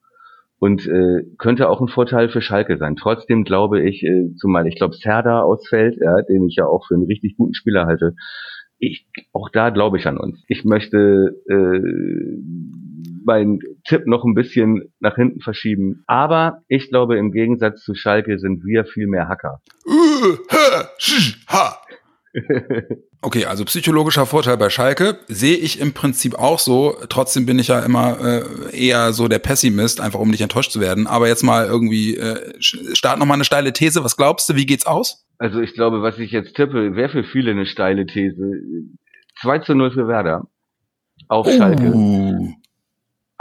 und 0.60 0.88
äh, 0.88 1.24
könnte 1.40 1.70
auch 1.70 1.82
ein 1.82 1.88
Vorteil 1.88 2.30
für 2.30 2.42
Schalke 2.42 2.78
sein. 2.78 2.96
Trotzdem 2.96 3.44
glaube 3.44 3.82
ich, 3.82 4.04
äh, 4.04 4.34
zumal 4.38 4.68
ich 4.68 4.76
glaube 4.76 4.94
Serda 4.96 5.42
ausfällt, 5.42 5.98
ja, 6.00 6.22
den 6.22 6.46
ich 6.48 6.56
ja 6.56 6.68
auch 6.68 6.88
für 6.88 6.94
einen 6.94 7.08
richtig 7.08 7.36
guten 7.36 7.56
Spieler 7.56 7.88
halte. 7.88 8.16
Ich, 8.78 9.08
auch 9.34 9.50
da 9.50 9.72
glaube 9.72 9.98
ich 9.98 10.06
an 10.06 10.18
uns. 10.18 10.44
Ich 10.48 10.64
möchte 10.64 11.36
äh, 11.50 11.82
meinen 13.26 13.60
Tipp 13.86 14.08
noch 14.08 14.24
ein 14.24 14.34
bisschen 14.34 14.92
nach 15.00 15.16
hinten 15.16 15.42
verschieben. 15.42 16.04
Aber 16.08 16.62
ich 16.68 16.90
glaube, 16.90 17.18
im 17.18 17.32
Gegensatz 17.32 17.84
zu 17.84 17.94
Schalke 17.96 18.40
sind 18.40 18.64
wir 18.66 18.86
viel 18.86 19.08
mehr 19.08 19.28
Hacker. 19.28 19.62
Okay, 23.24 23.46
also 23.46 23.64
psychologischer 23.66 24.26
Vorteil 24.26 24.58
bei 24.58 24.72
Schalke 24.72 25.20
sehe 25.28 25.56
ich 25.56 25.80
im 25.80 25.94
Prinzip 25.94 26.34
auch 26.40 26.58
so. 26.58 26.96
Trotzdem 27.08 27.46
bin 27.46 27.60
ich 27.60 27.68
ja 27.68 27.80
immer 27.82 28.18
äh, 28.20 28.76
eher 28.76 29.14
so 29.14 29.28
der 29.28 29.38
Pessimist, 29.38 30.02
einfach 30.02 30.20
um 30.20 30.32
nicht 30.32 30.42
enttäuscht 30.42 30.72
zu 30.72 30.80
werden. 30.80 31.06
Aber 31.06 31.28
jetzt 31.28 31.44
mal 31.44 31.68
irgendwie 31.68 32.18
äh, 32.18 32.56
start 32.60 33.20
noch 33.20 33.28
mal 33.28 33.36
eine 33.36 33.44
steile 33.44 33.74
These. 33.74 34.04
Was 34.04 34.18
glaubst 34.18 34.50
du? 34.50 34.56
Wie 34.56 34.66
geht's 34.66 34.88
aus? 34.88 35.28
Also 35.38 35.60
ich 35.60 35.76
glaube, 35.76 36.02
was 36.02 36.18
ich 36.18 36.32
jetzt 36.32 36.56
tippe, 36.56 36.96
wäre 36.96 37.10
für 37.10 37.24
viele 37.24 37.52
eine 37.52 37.68
steile 37.68 38.08
These. 38.08 38.42
2 39.42 39.60
zu 39.60 39.76
0 39.76 39.92
für 39.92 40.08
Werder 40.08 40.48
auf 41.28 41.46
oh. 41.48 41.52
Schalke. 41.52 41.94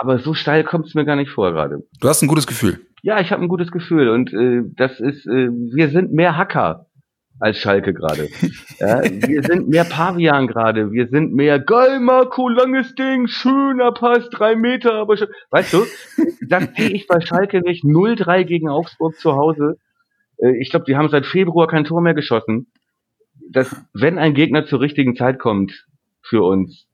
Aber 0.01 0.19
so 0.19 0.33
steil 0.33 0.65
kommt 0.65 0.87
es 0.87 0.95
mir 0.95 1.05
gar 1.05 1.15
nicht 1.15 1.31
vor 1.31 1.53
gerade. 1.53 1.87
Du 2.01 2.09
hast 2.09 2.23
ein 2.23 2.27
gutes 2.27 2.47
Gefühl. 2.47 2.81
Ja, 3.03 3.21
ich 3.21 3.33
habe 3.33 3.43
ein 3.43 3.49
gutes 3.49 3.71
Gefühl 3.71 4.09
und 4.09 4.33
äh, 4.33 4.63
das 4.75 4.99
ist, 4.99 5.27
äh, 5.27 5.51
wir 5.51 5.91
sind 5.91 6.11
mehr 6.11 6.39
Hacker 6.39 6.87
als 7.39 7.59
Schalke 7.59 7.93
gerade. 7.93 8.29
Ja, 8.79 9.03
wir 9.03 9.43
sind 9.43 9.69
mehr 9.69 9.85
Pavian 9.85 10.47
gerade. 10.47 10.91
Wir 10.91 11.09
sind 11.09 11.35
mehr 11.35 11.59
geil, 11.59 12.01
Marco, 12.01 12.49
langes 12.49 12.95
Ding, 12.95 13.27
schöner 13.27 13.93
Pass, 13.93 14.31
drei 14.31 14.57
Meter, 14.57 14.95
aber 14.95 15.19
schon. 15.19 15.29
Weißt 15.51 15.75
du, 15.75 15.85
das 16.49 16.65
sehe 16.75 16.89
ich 16.89 17.07
bei 17.07 17.21
Schalke 17.21 17.61
nicht. 17.61 17.85
0-3 17.85 18.45
gegen 18.45 18.71
Augsburg 18.71 19.17
zu 19.17 19.33
Hause. 19.33 19.77
Äh, 20.39 20.57
ich 20.63 20.71
glaube, 20.71 20.87
die 20.87 20.97
haben 20.97 21.11
seit 21.11 21.27
Februar 21.27 21.69
kein 21.69 21.85
Tor 21.85 22.01
mehr 22.01 22.15
geschossen. 22.15 22.73
Das, 23.51 23.77
wenn 23.93 24.17
ein 24.17 24.33
Gegner 24.33 24.65
zur 24.65 24.81
richtigen 24.81 25.15
Zeit 25.15 25.39
kommt 25.39 25.85
für 26.23 26.43
uns, 26.43 26.87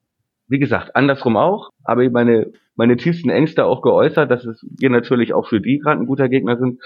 wie 0.48 0.58
gesagt, 0.58 0.94
andersrum 0.94 1.36
auch, 1.36 1.70
aber 1.84 2.08
meine, 2.10 2.52
meine 2.74 2.96
tiefsten 2.96 3.30
Ängste 3.30 3.64
auch 3.64 3.82
geäußert, 3.82 4.30
dass 4.30 4.44
es 4.44 4.64
wir 4.78 4.90
natürlich 4.90 5.32
auch 5.34 5.48
für 5.48 5.60
die 5.60 5.78
gerade 5.78 6.00
ein 6.00 6.06
guter 6.06 6.28
Gegner 6.28 6.56
sind. 6.56 6.80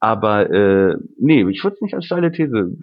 Aber 0.00 0.50
äh, 0.50 0.96
nee, 1.18 1.46
ich 1.50 1.62
würde 1.62 1.74
es 1.74 1.82
nicht 1.82 1.94
als 1.94 2.06
steile 2.06 2.32
These. 2.32 2.76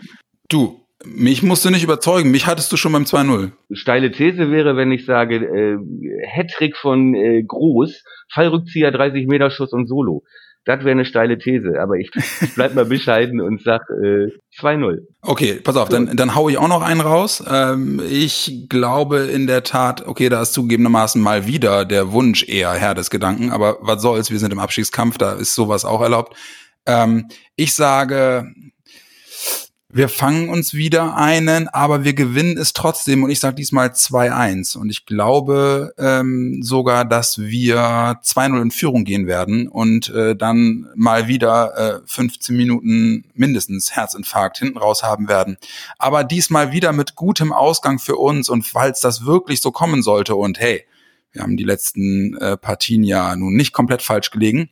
Du, 0.49 0.79
mich 1.05 1.43
musst 1.43 1.65
du 1.65 1.69
nicht 1.69 1.83
überzeugen. 1.83 2.31
Mich 2.31 2.47
hattest 2.47 2.71
du 2.71 2.77
schon 2.77 2.93
beim 2.93 3.03
2-0. 3.03 3.51
Steile 3.71 4.11
These 4.11 4.51
wäre, 4.51 4.75
wenn 4.77 4.91
ich 4.91 5.05
sage, 5.05 5.35
äh, 5.35 5.77
Hattrick 6.27 6.75
von 6.77 7.13
äh, 7.15 7.43
Groß, 7.43 8.03
Fallrückzieher, 8.33 8.91
30 8.91 9.27
Meter 9.27 9.49
Schuss 9.49 9.73
und 9.73 9.87
Solo. 9.87 10.23
Das 10.67 10.81
wäre 10.81 10.91
eine 10.91 11.05
steile 11.05 11.37
These, 11.37 11.79
aber 11.81 11.95
ich 11.95 12.11
bleib 12.55 12.75
mal 12.75 12.83
bescheiden 12.83 13.39
und 13.39 13.63
sag 13.63 13.83
äh, 13.89 14.27
2-0. 14.59 14.97
Okay, 15.21 15.61
pass 15.63 15.77
auf, 15.77 15.87
dann, 15.87 16.17
dann 16.17 16.35
hau 16.35 16.49
ich 16.49 16.57
auch 16.57 16.67
noch 16.67 16.81
einen 16.81 16.99
raus. 16.99 17.41
Ähm, 17.49 18.01
ich 18.09 18.65
glaube 18.67 19.19
in 19.19 19.47
der 19.47 19.63
Tat, 19.63 20.05
okay, 20.05 20.27
da 20.27 20.41
ist 20.41 20.51
zugegebenermaßen 20.51 21.21
mal 21.21 21.47
wieder 21.47 21.85
der 21.85 22.11
Wunsch 22.11 22.45
eher 22.49 22.73
Herr 22.73 22.95
des 22.95 23.09
Gedanken, 23.09 23.49
aber 23.49 23.77
was 23.79 24.01
soll's, 24.01 24.29
wir 24.29 24.39
sind 24.39 24.51
im 24.51 24.59
Abstiegskampf, 24.59 25.17
da 25.17 25.33
ist 25.33 25.55
sowas 25.55 25.85
auch 25.85 26.01
erlaubt. 26.01 26.35
Ähm, 26.85 27.29
ich 27.55 27.73
sage, 27.73 28.51
wir 29.97 30.09
fangen 30.09 30.49
uns 30.49 30.75
wieder 30.75 31.17
einen, 31.17 31.67
aber 31.69 32.03
wir 32.03 32.13
gewinnen 32.13 32.55
es 32.55 32.73
trotzdem. 32.73 33.23
Und 33.23 33.31
ich 33.31 33.39
sage 33.39 33.55
diesmal 33.55 33.87
2-1 33.87 34.77
und 34.77 34.91
ich 34.91 35.07
glaube 35.07 35.91
ähm, 35.97 36.61
sogar, 36.61 37.03
dass 37.03 37.39
wir 37.39 37.79
2-0 38.23 38.61
in 38.61 38.71
Führung 38.71 39.05
gehen 39.05 39.25
werden 39.25 39.67
und 39.67 40.09
äh, 40.09 40.35
dann 40.35 40.87
mal 40.95 41.27
wieder 41.27 42.01
äh, 42.03 42.07
15 42.07 42.55
Minuten 42.55 43.25
mindestens 43.33 43.95
Herzinfarkt 43.95 44.59
hinten 44.59 44.77
raus 44.77 45.01
haben 45.01 45.27
werden. 45.27 45.57
Aber 45.97 46.23
diesmal 46.23 46.71
wieder 46.71 46.93
mit 46.93 47.15
gutem 47.15 47.51
Ausgang 47.51 47.97
für 47.97 48.17
uns. 48.17 48.49
Und 48.49 48.67
falls 48.67 48.99
das 48.99 49.25
wirklich 49.25 49.61
so 49.61 49.71
kommen 49.71 50.03
sollte 50.03 50.35
und 50.35 50.59
hey, 50.59 50.85
wir 51.31 51.41
haben 51.41 51.57
die 51.57 51.63
letzten 51.63 52.37
äh, 52.37 52.55
Partien 52.55 53.03
ja 53.03 53.35
nun 53.35 53.55
nicht 53.55 53.73
komplett 53.73 54.03
falsch 54.03 54.29
gelegen, 54.29 54.69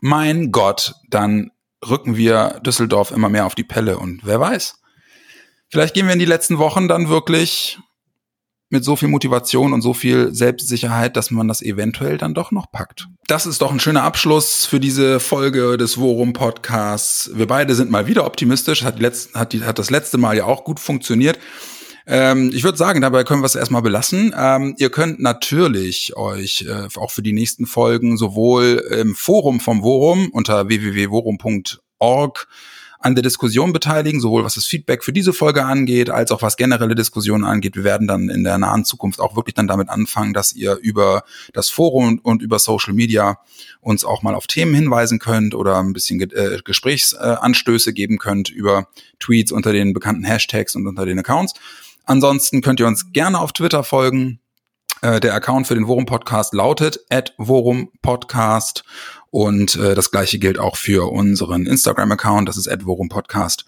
mein 0.00 0.52
Gott, 0.52 0.94
dann 1.10 1.50
rücken 1.86 2.16
wir 2.16 2.60
Düsseldorf 2.64 3.10
immer 3.10 3.28
mehr 3.28 3.46
auf 3.46 3.54
die 3.54 3.64
Pelle 3.64 3.98
und 3.98 4.22
wer 4.24 4.40
weiß. 4.40 4.80
Vielleicht 5.70 5.94
gehen 5.94 6.06
wir 6.06 6.14
in 6.14 6.18
die 6.18 6.24
letzten 6.24 6.58
Wochen 6.58 6.88
dann 6.88 7.08
wirklich 7.08 7.78
mit 8.70 8.84
so 8.84 8.96
viel 8.96 9.08
Motivation 9.08 9.72
und 9.72 9.80
so 9.80 9.94
viel 9.94 10.34
Selbstsicherheit, 10.34 11.16
dass 11.16 11.30
man 11.30 11.48
das 11.48 11.62
eventuell 11.62 12.18
dann 12.18 12.34
doch 12.34 12.50
noch 12.50 12.70
packt. 12.70 13.08
Das 13.26 13.46
ist 13.46 13.62
doch 13.62 13.72
ein 13.72 13.80
schöner 13.80 14.02
Abschluss 14.02 14.66
für 14.66 14.80
diese 14.80 15.20
Folge 15.20 15.78
des 15.78 15.98
Worum 15.98 16.34
Podcasts. 16.34 17.30
Wir 17.34 17.46
beide 17.46 17.74
sind 17.74 17.90
mal 17.90 18.06
wieder 18.06 18.26
optimistisch, 18.26 18.84
hat, 18.84 18.98
die 18.98 19.02
letzten, 19.02 19.38
hat, 19.38 19.52
die, 19.52 19.64
hat 19.64 19.78
das 19.78 19.90
letzte 19.90 20.18
Mal 20.18 20.36
ja 20.36 20.44
auch 20.44 20.64
gut 20.64 20.80
funktioniert. 20.80 21.38
Ähm, 22.10 22.50
ich 22.54 22.64
würde 22.64 22.78
sagen, 22.78 23.02
dabei 23.02 23.22
können 23.22 23.42
wir 23.42 23.46
es 23.46 23.54
erstmal 23.54 23.82
belassen. 23.82 24.34
Ähm, 24.34 24.74
ihr 24.78 24.88
könnt 24.88 25.20
natürlich 25.20 26.16
euch 26.16 26.64
äh, 26.66 26.88
auch 26.98 27.10
für 27.10 27.20
die 27.22 27.34
nächsten 27.34 27.66
Folgen 27.66 28.16
sowohl 28.16 28.82
im 28.98 29.14
Forum 29.14 29.60
vom 29.60 29.82
Worum 29.82 30.30
unter 30.30 30.68
www.worum.org 30.68 32.48
an 33.00 33.14
der 33.14 33.22
Diskussion 33.22 33.72
beteiligen, 33.72 34.20
sowohl 34.20 34.42
was 34.42 34.54
das 34.54 34.64
Feedback 34.64 35.04
für 35.04 35.12
diese 35.12 35.32
Folge 35.34 35.64
angeht, 35.64 36.10
als 36.10 36.32
auch 36.32 36.40
was 36.40 36.56
generelle 36.56 36.94
Diskussionen 36.94 37.44
angeht. 37.44 37.76
Wir 37.76 37.84
werden 37.84 38.08
dann 38.08 38.30
in 38.30 38.42
der 38.42 38.56
nahen 38.58 38.86
Zukunft 38.86 39.20
auch 39.20 39.36
wirklich 39.36 39.54
dann 39.54 39.68
damit 39.68 39.90
anfangen, 39.90 40.32
dass 40.32 40.54
ihr 40.54 40.76
über 40.76 41.22
das 41.52 41.68
Forum 41.68 42.18
und 42.22 42.42
über 42.42 42.58
Social 42.58 42.94
Media 42.94 43.38
uns 43.80 44.04
auch 44.04 44.22
mal 44.22 44.34
auf 44.34 44.46
Themen 44.46 44.74
hinweisen 44.74 45.18
könnt 45.18 45.54
oder 45.54 45.78
ein 45.78 45.92
bisschen 45.92 46.20
äh, 46.20 46.58
Gesprächsanstöße 46.64 47.92
geben 47.92 48.18
könnt 48.18 48.48
über 48.48 48.88
Tweets 49.20 49.52
unter 49.52 49.72
den 49.72 49.92
bekannten 49.92 50.24
Hashtags 50.24 50.74
und 50.74 50.86
unter 50.86 51.04
den 51.04 51.18
Accounts. 51.18 51.52
Ansonsten 52.08 52.62
könnt 52.62 52.80
ihr 52.80 52.86
uns 52.86 53.12
gerne 53.12 53.38
auf 53.38 53.52
Twitter 53.52 53.84
folgen. 53.84 54.40
Äh, 55.02 55.20
der 55.20 55.34
Account 55.34 55.66
für 55.66 55.74
den 55.74 55.86
Worum 55.86 56.06
Podcast 56.06 56.54
lautet 56.54 57.00
Worum 57.36 57.90
Podcast 58.00 58.82
und 59.30 59.76
äh, 59.76 59.94
das 59.94 60.10
gleiche 60.10 60.38
gilt 60.38 60.58
auch 60.58 60.76
für 60.78 61.12
unseren 61.12 61.66
Instagram 61.66 62.12
Account, 62.12 62.48
das 62.48 62.56
ist 62.56 62.66
Worum 62.86 63.10
Podcast. 63.10 63.66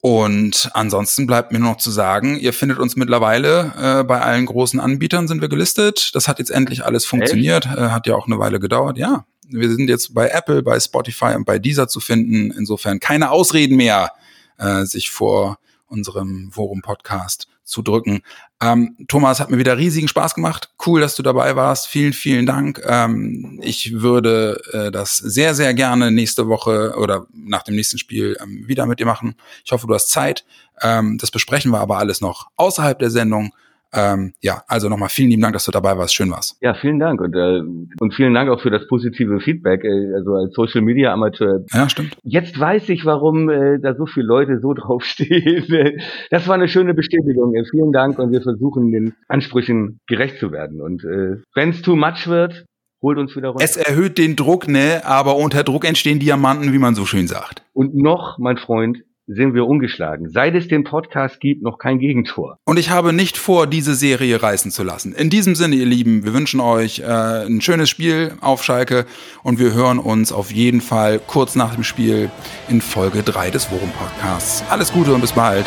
Und 0.00 0.68
ansonsten 0.74 1.28
bleibt 1.28 1.52
mir 1.52 1.60
nur 1.60 1.70
noch 1.70 1.78
zu 1.78 1.92
sagen, 1.92 2.36
ihr 2.36 2.52
findet 2.52 2.80
uns 2.80 2.96
mittlerweile 2.96 3.72
äh, 3.78 4.02
bei 4.02 4.20
allen 4.20 4.46
großen 4.46 4.80
Anbietern 4.80 5.28
sind 5.28 5.40
wir 5.40 5.48
gelistet. 5.48 6.10
Das 6.14 6.26
hat 6.26 6.40
jetzt 6.40 6.50
endlich 6.50 6.84
alles 6.84 7.06
funktioniert, 7.06 7.66
äh, 7.66 7.90
hat 7.90 8.08
ja 8.08 8.16
auch 8.16 8.26
eine 8.26 8.40
Weile 8.40 8.58
gedauert. 8.58 8.98
Ja, 8.98 9.26
wir 9.48 9.70
sind 9.70 9.88
jetzt 9.88 10.12
bei 10.12 10.28
Apple, 10.28 10.64
bei 10.64 10.80
Spotify 10.80 11.36
und 11.36 11.44
bei 11.44 11.60
Deezer 11.60 11.86
zu 11.86 12.00
finden. 12.00 12.50
Insofern 12.50 12.98
keine 12.98 13.30
Ausreden 13.30 13.76
mehr, 13.76 14.10
äh, 14.58 14.84
sich 14.86 15.10
vor 15.10 15.58
unserem 15.88 16.50
Forum-Podcast 16.52 17.48
zu 17.64 17.82
drücken. 17.82 18.22
Ähm, 18.62 18.96
Thomas, 19.08 19.40
hat 19.40 19.50
mir 19.50 19.58
wieder 19.58 19.76
riesigen 19.76 20.08
Spaß 20.08 20.34
gemacht. 20.34 20.70
Cool, 20.84 21.00
dass 21.00 21.16
du 21.16 21.22
dabei 21.22 21.54
warst. 21.54 21.86
Vielen, 21.86 22.14
vielen 22.14 22.46
Dank. 22.46 22.82
Ähm, 22.86 23.60
ich 23.62 24.00
würde 24.00 24.60
äh, 24.72 24.90
das 24.90 25.18
sehr, 25.18 25.54
sehr 25.54 25.74
gerne 25.74 26.10
nächste 26.10 26.48
Woche 26.48 26.94
oder 26.96 27.26
nach 27.32 27.62
dem 27.62 27.76
nächsten 27.76 27.98
Spiel 27.98 28.36
ähm, 28.42 28.66
wieder 28.66 28.86
mit 28.86 29.00
dir 29.00 29.06
machen. 29.06 29.34
Ich 29.64 29.72
hoffe, 29.72 29.86
du 29.86 29.94
hast 29.94 30.08
Zeit. 30.08 30.46
Ähm, 30.80 31.18
das 31.18 31.30
besprechen 31.30 31.70
wir 31.70 31.80
aber 31.80 31.98
alles 31.98 32.20
noch 32.20 32.48
außerhalb 32.56 32.98
der 32.98 33.10
Sendung. 33.10 33.52
Ähm, 33.94 34.32
ja, 34.40 34.62
also 34.66 34.88
nochmal 34.88 35.08
vielen 35.08 35.30
lieben 35.30 35.42
Dank, 35.42 35.54
dass 35.54 35.64
du 35.64 35.72
dabei 35.72 35.96
warst. 35.96 36.14
Schön 36.14 36.30
war's. 36.30 36.56
Ja, 36.60 36.74
vielen 36.74 36.98
Dank 36.98 37.20
und, 37.20 37.34
äh, 37.34 37.60
und 38.00 38.14
vielen 38.14 38.34
Dank 38.34 38.50
auch 38.50 38.60
für 38.60 38.70
das 38.70 38.86
positive 38.86 39.40
Feedback. 39.40 39.84
Äh, 39.84 40.14
also 40.14 40.34
als 40.34 40.54
Social 40.54 40.82
Media 40.82 41.12
Amateur. 41.12 41.64
Ja, 41.72 41.88
stimmt. 41.88 42.16
Jetzt 42.22 42.58
weiß 42.58 42.88
ich, 42.90 43.04
warum 43.04 43.48
äh, 43.48 43.78
da 43.80 43.94
so 43.94 44.06
viele 44.06 44.26
Leute 44.26 44.60
so 44.60 44.74
draufstehen. 44.74 46.00
Das 46.30 46.46
war 46.48 46.54
eine 46.54 46.68
schöne 46.68 46.94
Bestätigung. 46.94 47.54
Äh, 47.54 47.64
vielen 47.70 47.92
Dank 47.92 48.18
und 48.18 48.32
wir 48.32 48.42
versuchen 48.42 48.92
den 48.92 49.14
Ansprüchen 49.28 50.00
gerecht 50.06 50.38
zu 50.38 50.52
werden. 50.52 50.82
Und 50.82 51.04
äh, 51.04 51.42
wenn 51.54 51.70
es 51.70 51.82
too 51.82 51.96
much 51.96 52.26
wird, 52.26 52.64
holt 53.02 53.18
uns 53.18 53.36
wieder 53.36 53.48
runter. 53.48 53.64
Es 53.64 53.76
erhöht 53.76 54.18
den 54.18 54.36
Druck, 54.36 54.68
ne? 54.68 55.02
Aber 55.04 55.36
unter 55.36 55.62
Druck 55.62 55.86
entstehen 55.86 56.18
Diamanten, 56.18 56.72
wie 56.72 56.78
man 56.78 56.94
so 56.94 57.04
schön 57.06 57.26
sagt. 57.26 57.62
Und 57.72 57.94
noch, 57.94 58.38
mein 58.38 58.56
Freund, 58.56 58.98
sind 59.28 59.54
wir 59.54 59.66
ungeschlagen. 59.66 60.30
Seit 60.30 60.54
es 60.54 60.68
den 60.68 60.84
Podcast 60.84 61.38
gibt, 61.38 61.62
noch 61.62 61.78
kein 61.78 61.98
Gegentor. 61.98 62.58
Und 62.64 62.78
ich 62.78 62.90
habe 62.90 63.12
nicht 63.12 63.36
vor, 63.36 63.66
diese 63.66 63.94
Serie 63.94 64.42
reißen 64.42 64.70
zu 64.70 64.82
lassen. 64.82 65.12
In 65.12 65.30
diesem 65.30 65.54
Sinne, 65.54 65.76
ihr 65.76 65.86
Lieben, 65.86 66.24
wir 66.24 66.32
wünschen 66.32 66.60
euch 66.60 67.00
äh, 67.00 67.04
ein 67.04 67.60
schönes 67.60 67.90
Spiel 67.90 68.32
auf 68.40 68.64
Schalke 68.64 69.04
und 69.42 69.58
wir 69.58 69.74
hören 69.74 69.98
uns 69.98 70.32
auf 70.32 70.50
jeden 70.50 70.80
Fall 70.80 71.20
kurz 71.26 71.54
nach 71.54 71.74
dem 71.74 71.84
Spiel 71.84 72.30
in 72.68 72.80
Folge 72.80 73.22
3 73.22 73.50
des 73.50 73.70
Worum 73.70 73.90
Podcasts. 73.90 74.64
Alles 74.70 74.92
Gute 74.92 75.12
und 75.12 75.20
bis 75.20 75.32
bald. 75.32 75.66